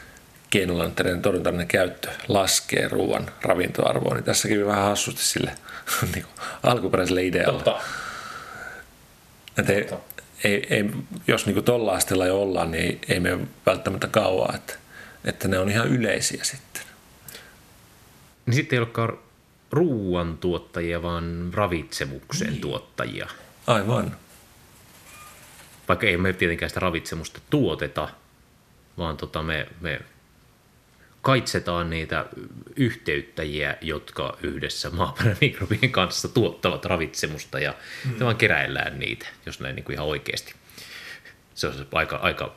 [0.50, 5.52] keinolantereiden torjuntainen käyttö laskee ruoan ravintoarvoa, niin tässä kävi vähän hassusti sille
[6.14, 7.62] niin kuin alkuperäiselle idealle.
[7.64, 7.80] Totta.
[9.58, 9.88] Että ei,
[10.44, 10.90] ei, ei,
[11.26, 14.74] jos niin tuolla asteella jo ollaan, niin ei, mene välttämättä kauaa, että,
[15.24, 16.82] että ne on ihan yleisiä sitten.
[18.46, 19.18] Niin sitten ei olekaan
[19.70, 22.60] ruoantuottajia, vaan ravitsemuksen niin.
[22.60, 23.28] tuottajia.
[23.66, 24.16] Aivan
[25.88, 28.08] vaikka ei me tietenkään sitä ravitsemusta tuoteta,
[28.98, 30.00] vaan tota me, me
[31.22, 32.26] kaitsetaan niitä
[32.76, 38.24] yhteyttäjiä, jotka yhdessä maaperän mikrobien kanssa tuottavat ravitsemusta ja mm.
[38.24, 40.54] vaan keräillään niitä, jos näin niin kuin ihan oikeasti.
[41.54, 42.56] Se on aika, aika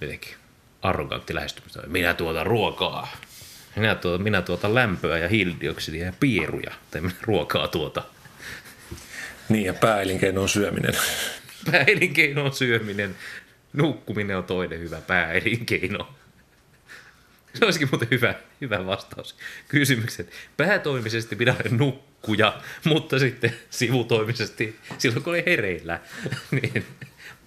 [0.00, 0.34] jotenkin
[0.82, 1.82] arrogantti lähestymistä.
[1.86, 3.16] Minä tuotan ruokaa.
[3.76, 6.72] Minä tuotan, minä tuotan lämpöä ja hiilidioksidia ja pieruja.
[6.90, 8.02] Tai minä ruokaa tuota.
[9.48, 10.94] Niin ja pääelinkeino on syöminen
[11.70, 13.16] pääelinkeino on syöminen.
[13.72, 16.08] Nukkuminen on toinen hyvä pääelinkeino.
[17.54, 19.36] Se olisikin muuten hyvä, hyvä vastaus
[19.68, 20.28] kysymykseen.
[20.56, 26.00] Päätoimisesti pidä nukkuja, mutta sitten sivutoimisesti silloin kun oli hereillä,
[26.62, 26.86] niin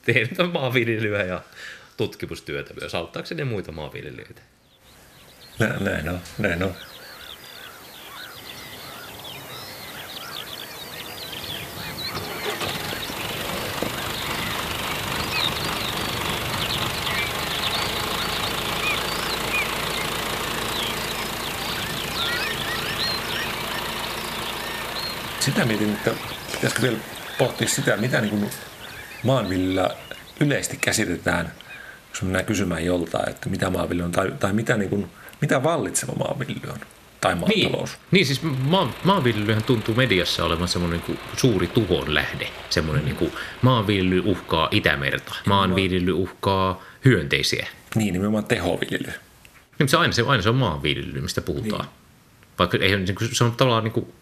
[0.01, 1.41] teen maanviljelyä ja
[1.97, 4.41] tutkimustyötä myös auttaakseni muita maanviljelijöitä.
[5.59, 6.75] Näin on, näin on.
[25.51, 26.11] Sitä mietin, että
[26.51, 26.97] pitäisikö vielä
[27.37, 28.49] pohtia sitä, mitä niin kuin
[29.23, 29.89] maanviljelyllä
[30.39, 31.51] yleisesti käsitetään,
[32.09, 35.07] jos mennään kysymään joltain, että mitä maanviljely on, tai, tai mitä, niin kuin,
[35.41, 36.79] mitä vallitseva maanviljely on,
[37.21, 37.89] tai maatalous.
[37.91, 42.49] Niin, niin siis maan, maanviljelyhän tuntuu mediassa olevan semmoinen niin suuri tuhon lähde.
[42.69, 43.05] Semmoinen mm.
[43.05, 43.31] niin kuin,
[43.61, 47.67] maanviljely uhkaa Itämerta, maanviljely uhkaa hyönteisiä.
[47.95, 49.13] Niin, nimenomaan tehoviljely.
[49.79, 51.85] Niin, se aina, se, aina se on maanviljely, mistä puhutaan.
[51.85, 51.95] Niin.
[52.59, 54.13] Vaikka ei, niin se on tavallaan niin kuin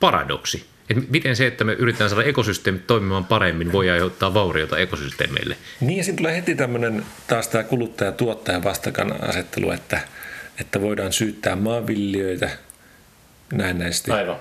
[0.00, 5.56] paradoksi, Et miten se, että me yritetään saada ekosysteemit toimimaan paremmin, voi aiheuttaa vaurioita ekosysteemeille?
[5.80, 10.00] Niin ja siinä tulee heti tämmöinen taas tämä kuluttaja-tuottaja vastakkainasettelu, että,
[10.60, 12.50] että voidaan syyttää maanviljelijöitä
[13.52, 14.36] näennäisesti Aivan.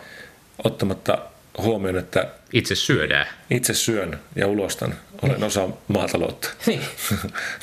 [0.64, 1.18] ottamatta
[1.58, 3.28] huomioon, että Itse syödään.
[3.50, 6.50] itse syön ja ulostan, olen osa maataloutta.
[6.68, 6.82] Niin.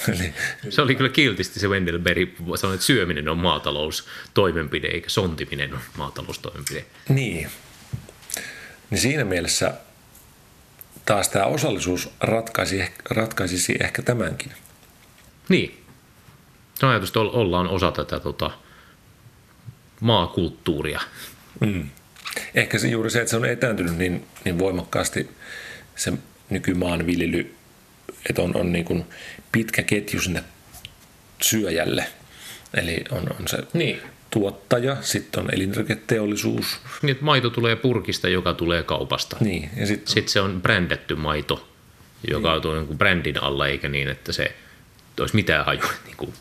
[0.08, 0.34] Eli
[0.70, 5.80] Se oli kyllä kiltisti se Wendell Berry sanoi, että syöminen on maataloustoimenpide, eikä sontiminen on
[5.96, 6.84] maataloustoimenpide.
[7.08, 7.48] Niin.
[8.92, 9.74] Niin siinä mielessä
[11.06, 14.52] taas tämä osallisuus ratkaisi, ratkaisisi ehkä tämänkin.
[15.48, 15.84] Niin.
[16.74, 18.50] Se ajatus, että ollaan osa tätä tota,
[20.00, 21.00] maakulttuuria.
[21.60, 21.88] Mm.
[22.54, 25.30] Ehkä se juuri se, että se on etääntynyt niin, niin voimakkaasti
[25.96, 26.12] se
[26.50, 27.54] nykymaanviljely,
[28.28, 29.04] että on, on niin kuin
[29.52, 30.44] pitkä ketju sinne
[31.42, 32.06] syöjälle.
[32.74, 34.02] Eli on, on se Niin.
[34.32, 36.78] Tuottaja, sitten on elintarviketeollisuus.
[37.02, 39.36] Niin, että maito tulee purkista, joka tulee kaupasta.
[39.40, 41.68] Niin, ja sitten Sitten se on brändätty maito,
[42.30, 44.52] joka on niin brändin alla, eikä niin, että se
[45.20, 45.92] olisi mitään hajua.
[46.06, 46.32] Niin kuin.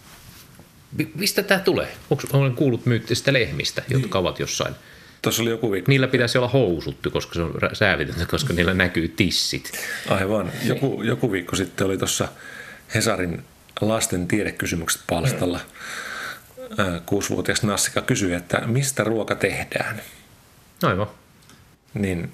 [0.98, 1.88] Mi- Mistä tämä tulee?
[2.10, 4.76] Onko, olen kuullut myyttisistä lehmistä, jotka ovat jossain.
[5.22, 9.08] tuossa oli joku viikko, Niillä pitäisi olla housuttu, koska se on säävitöntä, koska niillä näkyy
[9.08, 9.72] tissit.
[10.10, 12.28] aivan, joku, joku viikko sitten oli tuossa
[12.96, 13.44] Hesarin
[13.82, 15.58] lasten tiedekysymykset palstalla.
[15.58, 15.66] Ää,
[17.06, 20.02] Kuusivuotias Nassika kysyi, että mistä ruoka tehdään.
[20.84, 21.08] Aivan.
[21.94, 22.32] Niin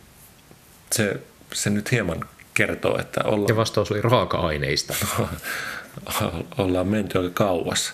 [0.91, 1.19] se,
[1.53, 4.95] se nyt hieman kertoo, että olla, Ja vastaus oli raaka-aineista.
[6.57, 7.93] ollaan menty aika kauas.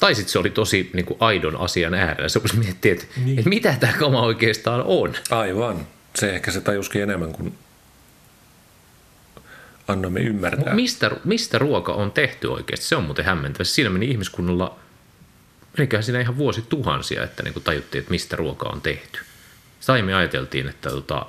[0.00, 2.28] Tai sitten se oli tosi niin kuin aidon asian äärellä.
[2.28, 3.38] Se voisi miettiä, että, niin.
[3.38, 5.14] että mitä tämä kama oikeastaan on.
[5.30, 5.86] Aivan.
[6.14, 7.58] Se ehkä se tajuskin enemmän kuin
[9.88, 10.74] annoimme ymmärtää.
[10.74, 12.86] Mistä, mistä ruoka on tehty oikeasti?
[12.86, 13.64] Se on muuten hämmentävä.
[13.64, 14.78] Siinä meni ihmiskunnalla,
[15.78, 19.18] meniköhän siinä ihan vuosi tuhansia, että niin kuin tajuttiin, että mistä ruoka on tehty.
[19.88, 21.26] Aiemmin ajateltiin, että, tota,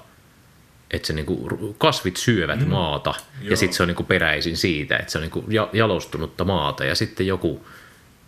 [0.92, 2.68] että se niin kuin kasvit syövät mm.
[2.68, 3.52] maata Joo.
[3.52, 6.46] ja sitten se on niin kuin peräisin siitä, että se on niin kuin ja- jalostunutta
[6.46, 7.68] maata ja sitten joku,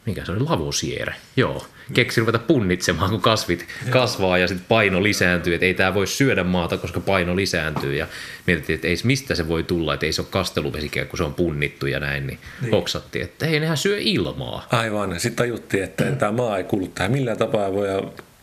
[0.08, 5.53] mikä se oli, lavosiere, joo, keksi ruveta punnitsemaan, kun kasvit kasvaa ja sitten paino lisääntyy,
[5.53, 8.08] että ei tämä voi syödä maata, koska paino lisääntyy ja
[8.47, 11.34] mietittiin, että ei, mistä se voi tulla, että ei se ole kasteluvesikään, kun se on
[11.34, 12.72] punnittu ja näin, niin, niin.
[12.72, 14.68] hoksattiin, että ei nehän syö ilmaa.
[14.72, 15.20] Aivan.
[15.20, 17.88] Sitten tajuttiin, että tämä maa ei kuulu tähän millään tapaa voi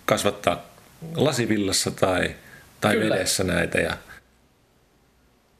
[0.04, 0.62] kasvattaa
[1.16, 2.34] lasivillassa tai,
[2.80, 3.14] tai Kyllä.
[3.14, 3.78] vedessä näitä.
[3.78, 3.96] Ja,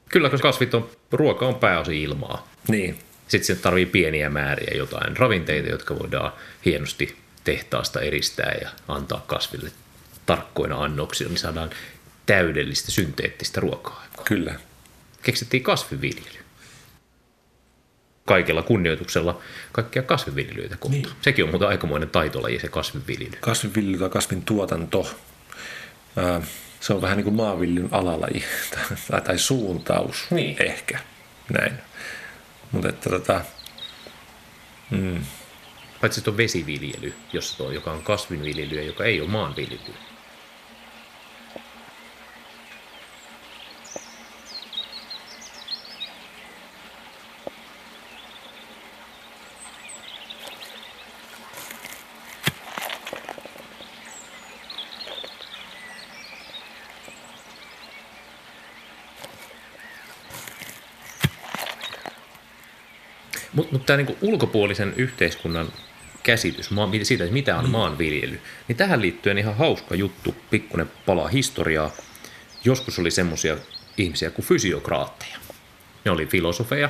[0.09, 2.47] Kyllä, koska kasvit on, ruoka on pääosin ilmaa.
[2.67, 2.97] niin,
[3.27, 6.33] Sitten se tarvii pieniä määriä jotain ravinteita, jotka voidaan
[6.65, 9.71] hienosti tehtaasta eristää ja antaa kasville
[10.25, 11.69] tarkkoina annoksina, niin saadaan
[12.25, 14.05] täydellistä synteettistä ruokaa.
[14.23, 14.55] kyllä.
[15.23, 16.39] Keksittiin kasviviljely.
[18.25, 21.01] Kaikella kunnioituksella kaikkia kasviviljelyitä kohtaan.
[21.03, 21.15] Niin.
[21.21, 23.37] Sekin on muuten aikamoinen taitolaji se kasviviljely.
[23.41, 25.15] Kasvinviljely tai kasvin tuotanto.
[26.79, 28.43] Se on vähän niin kuin maanviljelyn alalaji
[29.11, 30.55] tai, tai suuntaus Niin.
[30.63, 30.99] ehkä.
[31.53, 31.73] Näin.
[32.71, 33.41] Mutta että tota,
[36.01, 39.95] Paitsi sitten on vesiviljely, jossa tuo, joka on kasvinviljelyä, joka ei ole maanviljelyä.
[63.55, 65.67] Mutta mut tämä niinku ulkopuolisen yhteiskunnan
[66.23, 66.69] käsitys
[67.03, 71.91] siitä, että mitä on maanviljely, niin tähän liittyen ihan hauska juttu, pikkuinen pala historiaa.
[72.63, 73.57] Joskus oli semmoisia
[73.97, 75.37] ihmisiä kuin fysiokraatteja.
[76.05, 76.89] Ne oli filosofeja,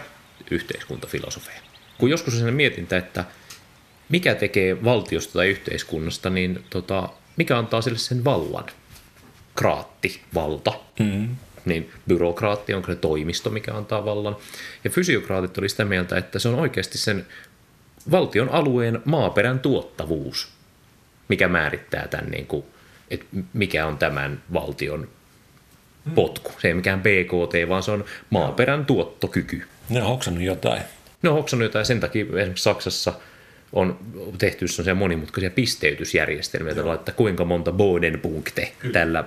[0.51, 1.59] yhteiskuntafilosofeja.
[1.97, 3.25] Kun joskus on sellainen mietintä, että
[4.09, 8.65] mikä tekee valtiosta tai yhteiskunnasta, niin tota, mikä antaa sille sen vallan?
[9.55, 10.73] Kraatti, valta.
[10.99, 11.35] Mm.
[11.65, 14.35] Niin byrokraatti on se toimisto, mikä antaa vallan.
[14.83, 17.25] Ja fysiokraatit oli sitä mieltä, että se on oikeasti sen
[18.11, 20.47] valtion alueen maaperän tuottavuus,
[21.27, 22.65] mikä määrittää tämän, niin kuin,
[23.09, 25.07] että mikä on tämän valtion
[26.15, 26.51] potku.
[26.61, 29.63] Se ei mikään BKT, vaan se on maaperän tuottokyky.
[29.89, 30.81] ne on hoksannut jotain.
[31.21, 33.13] Ne on hoksannut jotain, sen takia esimerkiksi Saksassa
[33.73, 33.99] on
[34.37, 39.23] tehty sellaisia monimutkaisia pisteytysjärjestelmiä, että laittaa kuinka monta Bodenpunkte tällä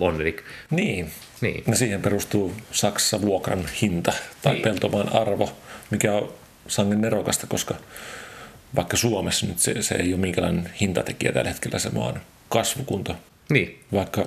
[0.00, 0.20] on.
[0.20, 0.36] Eli,
[0.70, 1.10] Niin.
[1.40, 1.64] niin.
[1.66, 4.12] Ja siihen perustuu Saksassa vuokran hinta
[4.42, 4.62] tai Niin.
[4.62, 5.52] peltomaan arvo,
[5.90, 6.32] mikä on
[6.68, 7.74] sangen nerokasta, koska
[8.76, 13.14] vaikka Suomessa nyt se, se ei ole minkälainen hintatekijä tällä hetkellä se maan kasvukunta.
[13.50, 13.80] niin.
[13.92, 14.26] Vaikka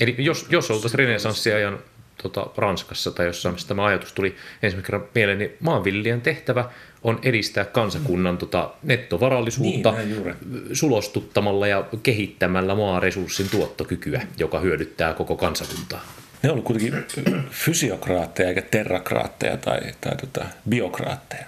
[0.00, 1.78] Eli jos, jos oltaisiin renesanssiajan
[2.22, 6.70] tota, Ranskassa tai jossain, missä tämä ajatus tuli ensimmäisen kerran mieleen, niin maanviljelijän tehtävä
[7.04, 10.34] on edistää kansakunnan tota, nettovarallisuutta Niin,
[10.72, 16.06] sulostuttamalla ja kehittämällä maaresurssin tuottokykyä, joka hyödyttää koko kansakuntaa.
[16.42, 17.04] Ne on kuitenkin
[17.50, 21.46] fysiokraatteja eikä terrakraatteja tai, tai tota, biokraatteja.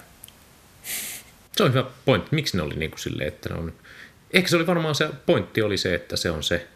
[1.57, 2.29] Se on hyvä pointti.
[2.31, 3.73] Miksi ne oli niin kuin silleen, että ne on...
[4.33, 6.67] Ehkä se oli varmaan se pointti oli se, että se on se...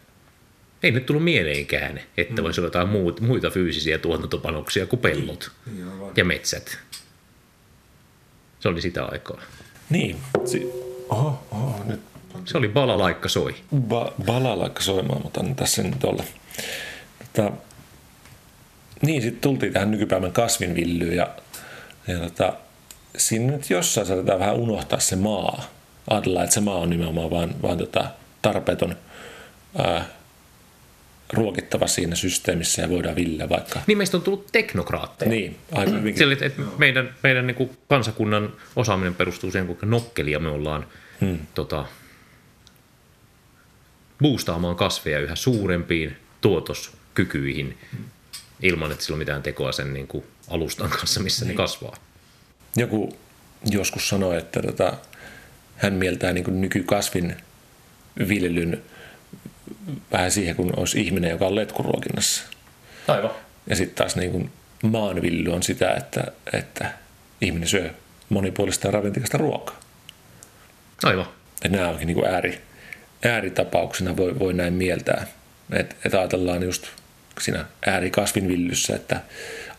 [0.82, 2.42] Ei nyt tullut mieleenkään, että mm.
[2.42, 5.50] voisi olla jotain muut, muita fyysisiä tuotantopanoksia kuin pellot
[6.16, 6.78] ja metsät.
[8.62, 9.40] Se oli sitä aikaa.
[9.90, 10.16] Niin.
[10.44, 10.70] Si-
[11.08, 12.00] oho, oho, nyt
[12.44, 13.54] Se oli balalaikka soi.
[13.88, 16.24] ba- balalaikka soimaan, mutta annan tässä nyt olla.
[17.32, 17.50] Tota,
[19.02, 21.28] niin, sitten tultiin tähän nykypäivän kasvinvillyyn ja,
[22.08, 22.52] ja tota,
[23.16, 25.64] siinä nyt jossain saatetaan vähän unohtaa se maa.
[26.10, 28.04] Ajatellaan, että se maa on nimenomaan vaan, vaan tota,
[28.42, 28.96] tarpeeton
[29.78, 30.04] ää,
[31.32, 33.80] ruokittava siinä systeemissä ja voidaan viljellä vaikka.
[33.86, 35.30] Niin meistä on tullut teknokraatteja.
[35.30, 36.18] Niin, aika hyvinkin.
[36.18, 40.86] Sillä, että meidän, meidän niin kuin kansakunnan osaaminen perustuu siihen, kuinka nokkelia me ollaan
[41.20, 41.38] hmm.
[41.54, 41.86] tota,
[44.22, 47.78] boostaamaan kasveja yhä suurempiin tuotoskykyihin
[48.62, 51.50] ilman, että sillä on mitään tekoa sen niin kuin alustan kanssa, missä niin.
[51.50, 51.96] ne kasvaa.
[52.76, 53.18] Joku
[53.70, 54.92] joskus sanoi, että tota,
[55.76, 57.36] hän mieltää niin nykykasvin
[58.28, 58.82] viljelyn
[60.12, 62.42] vähän siihen, kun olisi ihminen, joka on letkuruokinnassa.
[63.08, 63.30] Aivan.
[63.66, 64.50] Ja sitten taas niin kuin
[64.82, 66.92] maanviljely on sitä, että, että
[67.40, 67.90] ihminen syö
[68.28, 69.80] monipuolista ja ravintikasta ruokaa.
[71.02, 71.26] Aivan.
[71.64, 72.60] Että nämä onkin niin kuin ääri,
[73.24, 75.26] ääritapauksena voi, voi näin mieltää.
[75.72, 76.86] Että et ajatellaan just
[77.40, 79.20] siinä äärikasvinvillyssä, että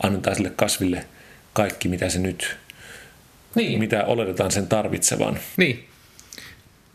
[0.03, 1.05] annetaan sille kasville
[1.53, 2.57] kaikki, mitä se nyt,
[3.55, 3.79] Niin.
[3.79, 5.39] mitä oletetaan sen tarvitsevan.
[5.57, 5.89] Niin.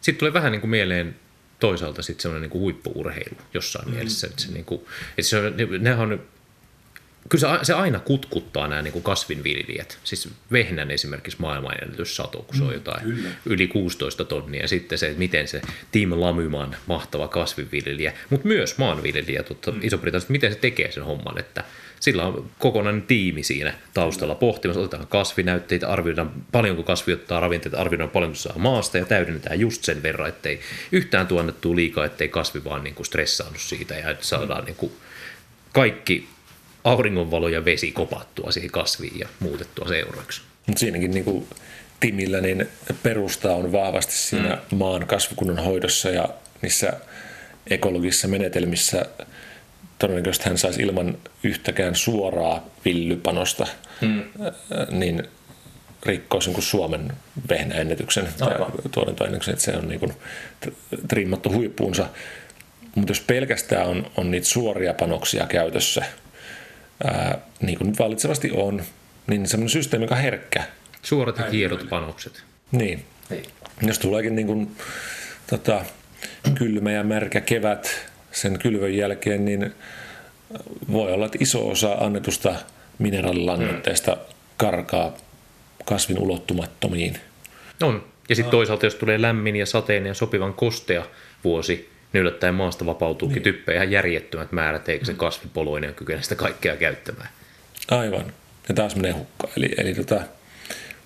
[0.00, 1.16] Sitten tulee vähän niin kuin mieleen
[1.60, 3.94] toisaalta sitten semmoinen niin huippuurheilu jossain mm.
[3.94, 4.26] mielessä.
[4.26, 4.80] Että se, niin kuin,
[5.18, 6.22] että se on, nehän on,
[7.28, 9.98] kyllä se, se aina kutkuttaa nämä niin kuin kasvinviljelijät.
[10.04, 13.28] Siis vehnän esimerkiksi maailmanennätyssato, kun se on jotain kyllä.
[13.46, 14.60] yli 16 tonnia.
[14.62, 15.62] Ja sitten se, että miten se
[15.92, 19.80] Team Lamyman mahtava kasvinviljelijä, mutta myös maanviljelijä tuota, mm.
[19.82, 21.64] Iso-Britanniasta, miten se tekee sen homman, että
[22.00, 24.80] sillä on kokonainen tiimi siinä taustalla pohtimassa.
[24.80, 30.02] Otetaan kasvinäytteitä, arvioidaan paljonko kasvi ottaa ravinteita, arvioidaan paljonko saa maasta ja täydennetään just sen
[30.02, 30.60] verran, ettei
[30.92, 34.92] yhtään tuonnettua liikaa, ettei kasvi vaan niin kuin stressaannut siitä ja että saadaan niin kuin
[35.72, 36.28] kaikki
[36.90, 40.40] auringonvalo ja vesi kopattua siihen kasviin ja muutettua seuroiksi.
[40.66, 41.46] Mutta siinäkin niin kuin
[42.00, 42.68] Timillä niin
[43.02, 44.78] perusta on vahvasti siinä mm.
[44.78, 46.28] maan kasvukunnan hoidossa ja
[46.62, 46.92] niissä
[47.70, 49.06] ekologisissa menetelmissä
[49.98, 53.66] todennäköisesti hän saisi ilman yhtäkään suoraa villypanosta,
[54.00, 54.22] mm.
[54.90, 55.22] niin
[56.06, 57.12] rikkoisi niin Suomen
[57.48, 58.28] vehnäennätyksen
[58.90, 60.12] tuotantoennätyksen, että se on niin kuin
[61.08, 62.06] trimmattu huippuunsa.
[62.94, 66.04] Mutta jos pelkästään on, on niitä suoria panoksia käytössä,
[67.04, 68.82] ää, niin kuin nyt vallitsevasti on,
[69.26, 70.64] niin semmoinen systeemi, joka on herkkä.
[71.02, 72.42] Suorat ja kierrot panokset.
[72.72, 73.04] Niin.
[73.82, 74.76] Jos tuleekin niin kuin,
[75.50, 75.84] tota,
[76.54, 79.74] kylmä ja märkä kevät sen kylvön jälkeen, niin
[80.92, 82.54] voi olla, että iso osa annetusta
[82.98, 84.16] mineraalilannoitteesta
[84.56, 85.16] karkaa
[85.84, 87.20] kasvin ulottumattomiin.
[87.82, 88.04] On.
[88.28, 91.06] Ja sitten toisaalta, jos tulee lämmin ja sateinen ja sopivan kostea
[91.44, 93.42] vuosi, niin yllättäen maasta vapautuukin niin.
[93.42, 97.28] typpejä ihan järjettömät määrät, eikä se kasvipoloinen kykene sitä kaikkea käyttämään.
[97.90, 98.32] Aivan.
[98.68, 99.52] Ja taas menee hukkaan.
[99.56, 100.20] Eli, eli tota,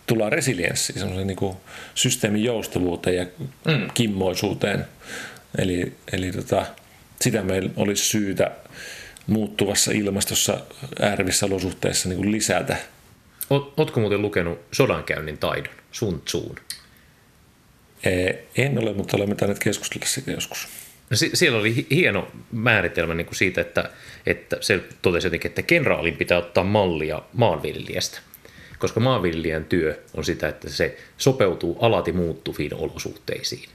[0.07, 1.57] tullaan resilienssiin, semmoisen niin
[1.95, 3.27] systeemin joustavuuteen ja
[3.65, 3.91] mm.
[3.95, 4.85] kimmoisuuteen.
[5.59, 6.67] Eli, eli tota,
[7.21, 8.51] sitä meillä olisi syytä
[9.27, 10.61] muuttuvassa ilmastossa
[11.01, 12.77] äärivissä olosuhteissa niin lisätä.
[13.51, 16.57] Oot, ootko muuten lukenut sodankäynnin taidon, Sun Tzuun?
[18.57, 20.69] En ole, mutta olemme tainneet keskustella siitä joskus.
[21.13, 23.91] No, si- siellä oli hi- hieno määritelmä niin kuin siitä, että,
[24.27, 28.19] että se totesi jotenkin, että kenraalin pitää ottaa mallia maanviljelijästä.
[28.79, 33.69] Koska maanviljelijän työ on sitä, että se sopeutuu alati muuttuviin olosuhteisiin.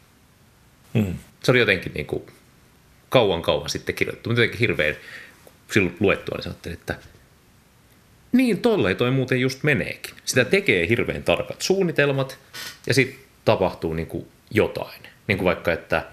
[0.93, 1.15] Mm.
[1.43, 2.23] Se oli jotenkin niin kuin
[3.09, 4.95] kauan kauan sitten kirjoittu, mutta jotenkin hirveän
[5.71, 6.95] silloin luettua, niin että
[8.31, 10.13] niin tolleen toi muuten just meneekin.
[10.25, 12.39] Sitä tekee hirveän tarkat suunnitelmat
[12.87, 15.01] ja sitten tapahtuu niin kuin jotain.
[15.27, 16.05] Niin kuin vaikka, että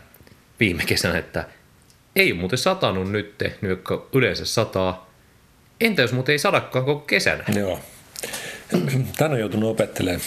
[0.61, 1.44] viime kesänä, että
[2.16, 3.80] ei muuten satanut nyt, nyt
[4.12, 5.11] yleensä sataa.
[5.80, 7.44] Entä jos muuten ei sadakaan koko kesänä?
[7.57, 7.80] Joo.
[9.16, 10.20] Tän on joutunut opettelemaan.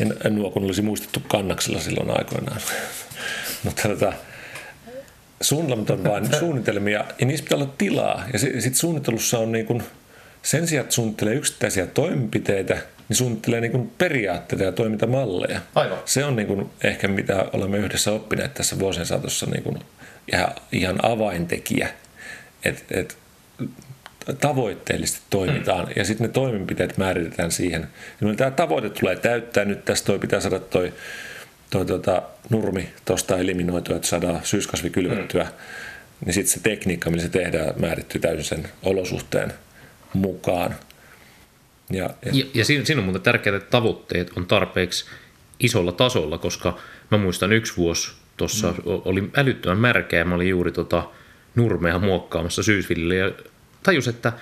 [0.00, 2.60] En, en nuo, kun olisi muistettu kannaksella silloin aikoinaan.
[3.64, 4.12] Mutta tota,
[5.40, 8.24] suunnitelmat on vain suunnitelmia ja niissä pitää olla tilaa.
[8.32, 9.82] Ja sitten suunnittelussa on niin kun,
[10.42, 12.78] sen sijaan, että suunnittelee yksittäisiä toimenpiteitä,
[13.12, 15.60] niin suunnittelee niin kun periaatteita ja toimintamalleja.
[15.74, 15.98] Aivan.
[16.04, 19.78] Se on niin kun ehkä mitä olemme yhdessä oppineet tässä vuosien saatossa niin kun
[20.32, 21.88] ihan, ihan avaintekijä.
[22.64, 23.16] Et, et,
[24.40, 25.92] tavoitteellisesti toimitaan mm.
[25.96, 27.88] ja sitten ne toimenpiteet määritetään siihen.
[28.20, 30.92] Ja tämä tavoite tulee täyttää, nyt tästä toi pitää saada toi,
[31.70, 35.50] toi tuota, nurmi tuosta eliminoitua, että saadaan syyskasvi kylvettyä, mm.
[36.24, 39.52] niin sitten se tekniikka, millä se tehdään, määrittyy täysin sen olosuhteen
[40.12, 40.74] mukaan.
[41.94, 45.04] Ja, ja, ja, ja siinä, siinä on muuten tärkeää, että tavoitteet on tarpeeksi
[45.60, 46.78] isolla tasolla, koska
[47.10, 48.82] mä muistan yksi vuosi tuossa mm.
[48.84, 51.08] oli älyttömän märkeä ja mä olin juuri tota
[51.54, 53.32] nurmea muokkaamassa syysville ja
[53.82, 54.32] tajus, että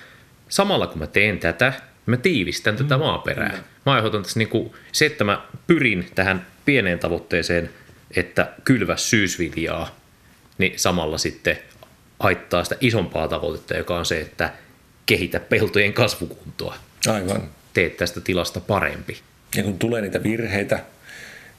[0.49, 1.73] samalla kun mä teen tätä,
[2.07, 3.03] mä tiivistän tätä mm.
[3.03, 3.53] maaperää.
[3.53, 3.65] Mm.
[3.87, 7.71] Mä aiheutan tässä niinku, se, että mä pyrin tähän pieneen tavoitteeseen,
[8.17, 9.97] että kylvä syysviljaa,
[10.59, 11.59] niin samalla sitten
[12.21, 14.53] haittaa sitä isompaa tavoitetta, joka on se, että
[15.07, 16.75] kehitä peltojen kasvukuntoa.
[17.09, 17.43] Aivan.
[17.73, 19.21] Teet tästä tilasta parempi.
[19.57, 20.81] Ja kun tulee niitä virheitä,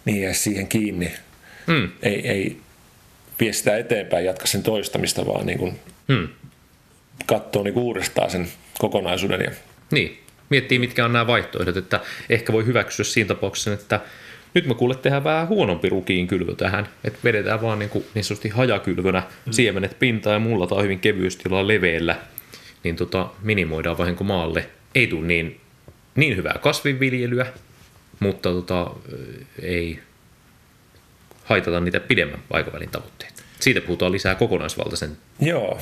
[0.06, 1.14] niin jää siihen kiinni.
[1.68, 1.90] Mm.
[2.02, 2.58] Ei, ei
[3.40, 6.28] vie sitä eteenpäin, jatka sen toistamista, vaan niin kuin mm.
[7.26, 8.48] katsoo niin uudestaan sen
[8.80, 9.42] kokonaisuuden.
[9.42, 9.52] Ja...
[9.92, 10.20] Niin,
[10.50, 14.00] miettii mitkä on nämä vaihtoehdot, että ehkä voi hyväksyä siinä tapauksessa, että
[14.54, 18.24] nyt me kuule tehdään vähän huonompi rukiin kylvö tähän, että vedetään vaan niin, kuin, niin
[18.24, 19.52] sanotusti hajakylvönä mm.
[19.52, 22.16] siemenet pintaan ja mulla hyvin kevyesti leveellä,
[22.84, 24.70] niin tota, minimoidaan vahinko maalle.
[24.96, 25.62] Ei tule niin,
[26.16, 27.46] niin hyvää kasvinviljelyä,
[28.20, 28.92] mutta tota,
[29.62, 30.00] ei
[31.44, 33.44] haitata niitä pidemmän aikavälin tavoitteita.
[33.60, 35.80] Siitä puhutaan lisää kokonaisvaltaisen Joo.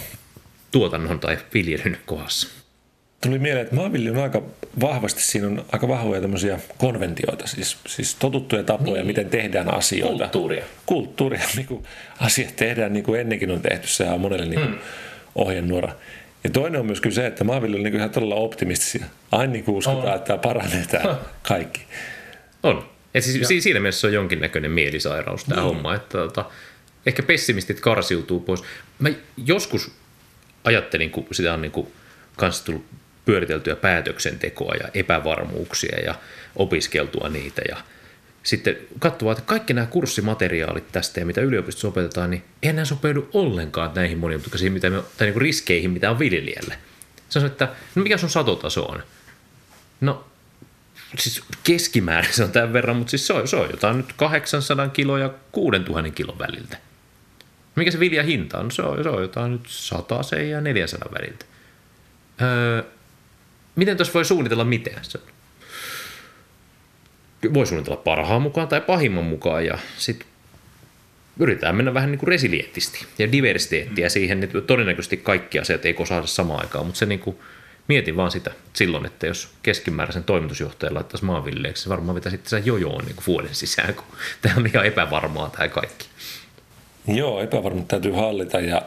[0.71, 2.47] tuotannon tai viljelyn kohdassa.
[3.23, 4.41] Tuli mieleen, että maanviljely on aika
[4.81, 9.07] vahvasti, siinä on aika vahvoja tämmöisiä konventioita, siis, siis totuttuja tapoja, niin.
[9.07, 10.17] miten tehdään asioita.
[10.17, 10.65] Kulttuuria.
[10.85, 11.83] Kulttuuria, niin kuin
[12.19, 14.79] asiat tehdään niin kuin ennenkin on tehty, se on monelle niin kuin hmm.
[15.35, 15.93] ohjenuora.
[16.43, 19.05] Ja toinen on myös kyllä se, että maanviljely on niin ihan todella optimistisia.
[19.31, 20.15] Aina niin uskotaan, oh.
[20.15, 21.81] että tämä paranee tämä kaikki.
[22.63, 22.89] On.
[23.13, 23.61] Et siis, ja.
[23.61, 25.67] Siinä mielessä on jonkinnäköinen mielisairaus tämä niin.
[25.67, 26.45] homma, että tota,
[27.05, 28.63] ehkä pessimistit karsiutuu pois.
[28.99, 29.09] Mä
[29.45, 29.91] joskus
[30.63, 31.87] ajattelin, kun sitä on niin kuin
[32.35, 32.85] kanssa tullut
[33.25, 36.15] pyöriteltyä päätöksentekoa ja epävarmuuksia ja
[36.55, 37.77] opiskeltua niitä ja
[38.43, 43.29] sitten katsoa, että kaikki nämä kurssimateriaalit tästä ja mitä yliopistossa opetetaan, niin ei enää sopeudu
[43.33, 46.77] ollenkaan näihin monimutkaisiin mitä me, tai niin riskeihin, mitä on viljelijälle.
[47.29, 49.03] Se on, että no mikä sun satotaso on?
[50.01, 50.25] No
[51.17, 54.89] siis keskimäärin se on tämän verran, mutta siis se on, se on jotain nyt 800
[54.89, 56.77] kiloa ja 6000 kilon väliltä.
[57.75, 58.71] Mikä se vilja hinta on?
[58.71, 61.45] Se on, se on jotain nyt 100 ja 400 väliltä.
[62.41, 62.83] Öö,
[63.75, 65.05] miten tuossa voi suunnitella mitään?
[65.05, 65.19] Se
[67.53, 70.27] voi suunnitella parhaan mukaan tai pahimman mukaan ja sitten
[71.39, 74.09] yritetään mennä vähän niin kuin resilienttisti ja diversiteettiä mm.
[74.09, 77.35] siihen, että todennäköisesti kaikki asiat ei saada samaan aikaan, mutta se niin kuin,
[77.87, 83.05] mietin vaan sitä silloin, että jos keskimääräisen toimitusjohtajan laittaisi maanviljelijäksi, se varmaan vetäisi sitten jojoon
[83.05, 84.05] niin kuin vuoden sisään, kun
[84.41, 86.05] tämä on ihan epävarmaa tämä kaikki.
[87.07, 88.81] Joo, epävarmuutta täytyy hallita ja,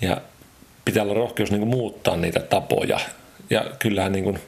[0.00, 0.20] ja
[0.84, 3.00] pitää olla rohkeus niin kuin muuttaa niitä tapoja.
[3.50, 4.38] Ja kyllähän niin kuin,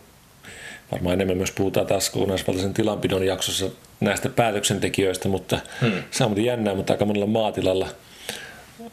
[0.92, 3.66] varmaan enemmän myös puhutaan taas kokonaisvaltaisen tilanpidon jaksossa
[4.00, 5.92] näistä päätöksentekijöistä, mutta hmm.
[6.10, 7.88] se on jännää, mutta aika monella maatilalla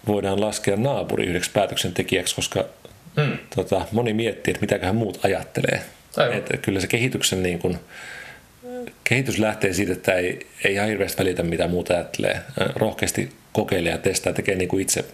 [0.07, 2.65] voidaan laskea naapuri yhdeksi päätöksentekijäksi, koska
[3.17, 3.37] Hmm.
[3.55, 5.81] Tota, moni miettii, että mitäköhän muut ajattelee.
[6.37, 7.79] Että kyllä se kehityksen niin kuin,
[9.03, 12.41] kehitys lähtee siitä, että ei, ei ihan hirveästi välitä, mitä muuta ajattelee.
[12.75, 15.05] Rohkeasti kokeilee ja testaa, tekee niin kuin itse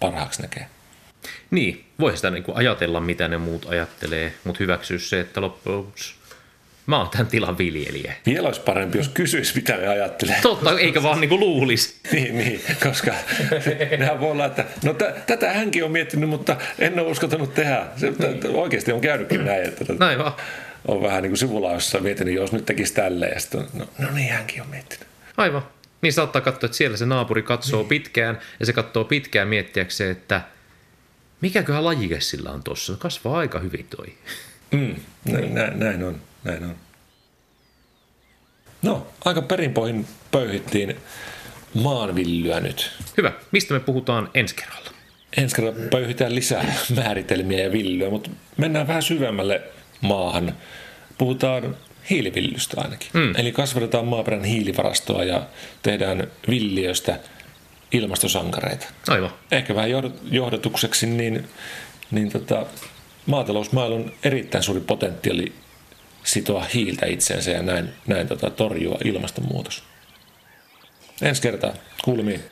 [0.00, 0.66] parhaaksi näkee.
[1.50, 5.78] Niin, voi sitä niin kuin ajatella, mitä ne muut ajattelee, mutta hyväksyä se, että loppujen
[5.78, 6.14] lopuksi
[6.86, 8.14] Mä oon tämän tilan viljelijä.
[8.26, 10.36] Vielä olisi parempi, jos kysyisi, mitä ne ajattelee.
[10.42, 11.94] Totta, eikä vaan niin luulisi.
[12.12, 13.14] niin, niin, koska
[13.98, 17.86] nehän voi olla, että no t- tätä hänkin on miettinyt, mutta en ole uskaltanut tehdä.
[17.96, 20.32] Se, t- oikeasti on käynytkin näin, että t- näin vaan.
[20.88, 23.32] on vähän niin kuin sivulausessa miettinyt, jos nyt tekisi tälleen.
[23.34, 25.06] Ja sitten, no, no niin, hänkin on miettinyt.
[25.36, 25.62] Aivan.
[26.02, 27.88] Niin saattaa katsoa, että siellä se naapuri katsoo niin.
[27.88, 30.40] pitkään ja se katsoo pitkään miettiäkseen, että
[31.40, 32.96] mikäköhän lajike sillä on tuossa.
[32.96, 34.14] Kasvaa aika hyvin toi.
[34.70, 36.76] Mm, näin, näin, näin on näin on.
[38.82, 40.96] No, aika perinpohjin pöyhittiin
[41.74, 42.90] maanvillyä nyt.
[43.16, 43.32] Hyvä.
[43.52, 44.90] Mistä me puhutaan ensi kerralla?
[45.36, 49.62] Ensi kerralla pöyhitään lisää määritelmiä ja villyä, mutta mennään vähän syvemmälle
[50.00, 50.54] maahan.
[51.18, 51.76] Puhutaan
[52.10, 53.08] hiilivillystä ainakin.
[53.12, 53.32] Mm.
[53.36, 55.46] Eli kasvatetaan maaperän hiilivarastoa ja
[55.82, 57.18] tehdään villiöstä
[57.92, 58.86] ilmastosankareita.
[59.08, 59.30] Aivan.
[59.50, 59.90] Ehkä vähän
[60.30, 61.48] johdatukseksi, niin,
[62.10, 62.66] niin tota,
[63.26, 65.52] maatalousmailla on erittäin suuri potentiaali
[66.24, 69.82] sitoa hiiltä itsensä ja näin, näin tota, torjua ilmastonmuutos.
[71.22, 71.72] Ensi kertaa.
[72.04, 72.44] Kuulemiin.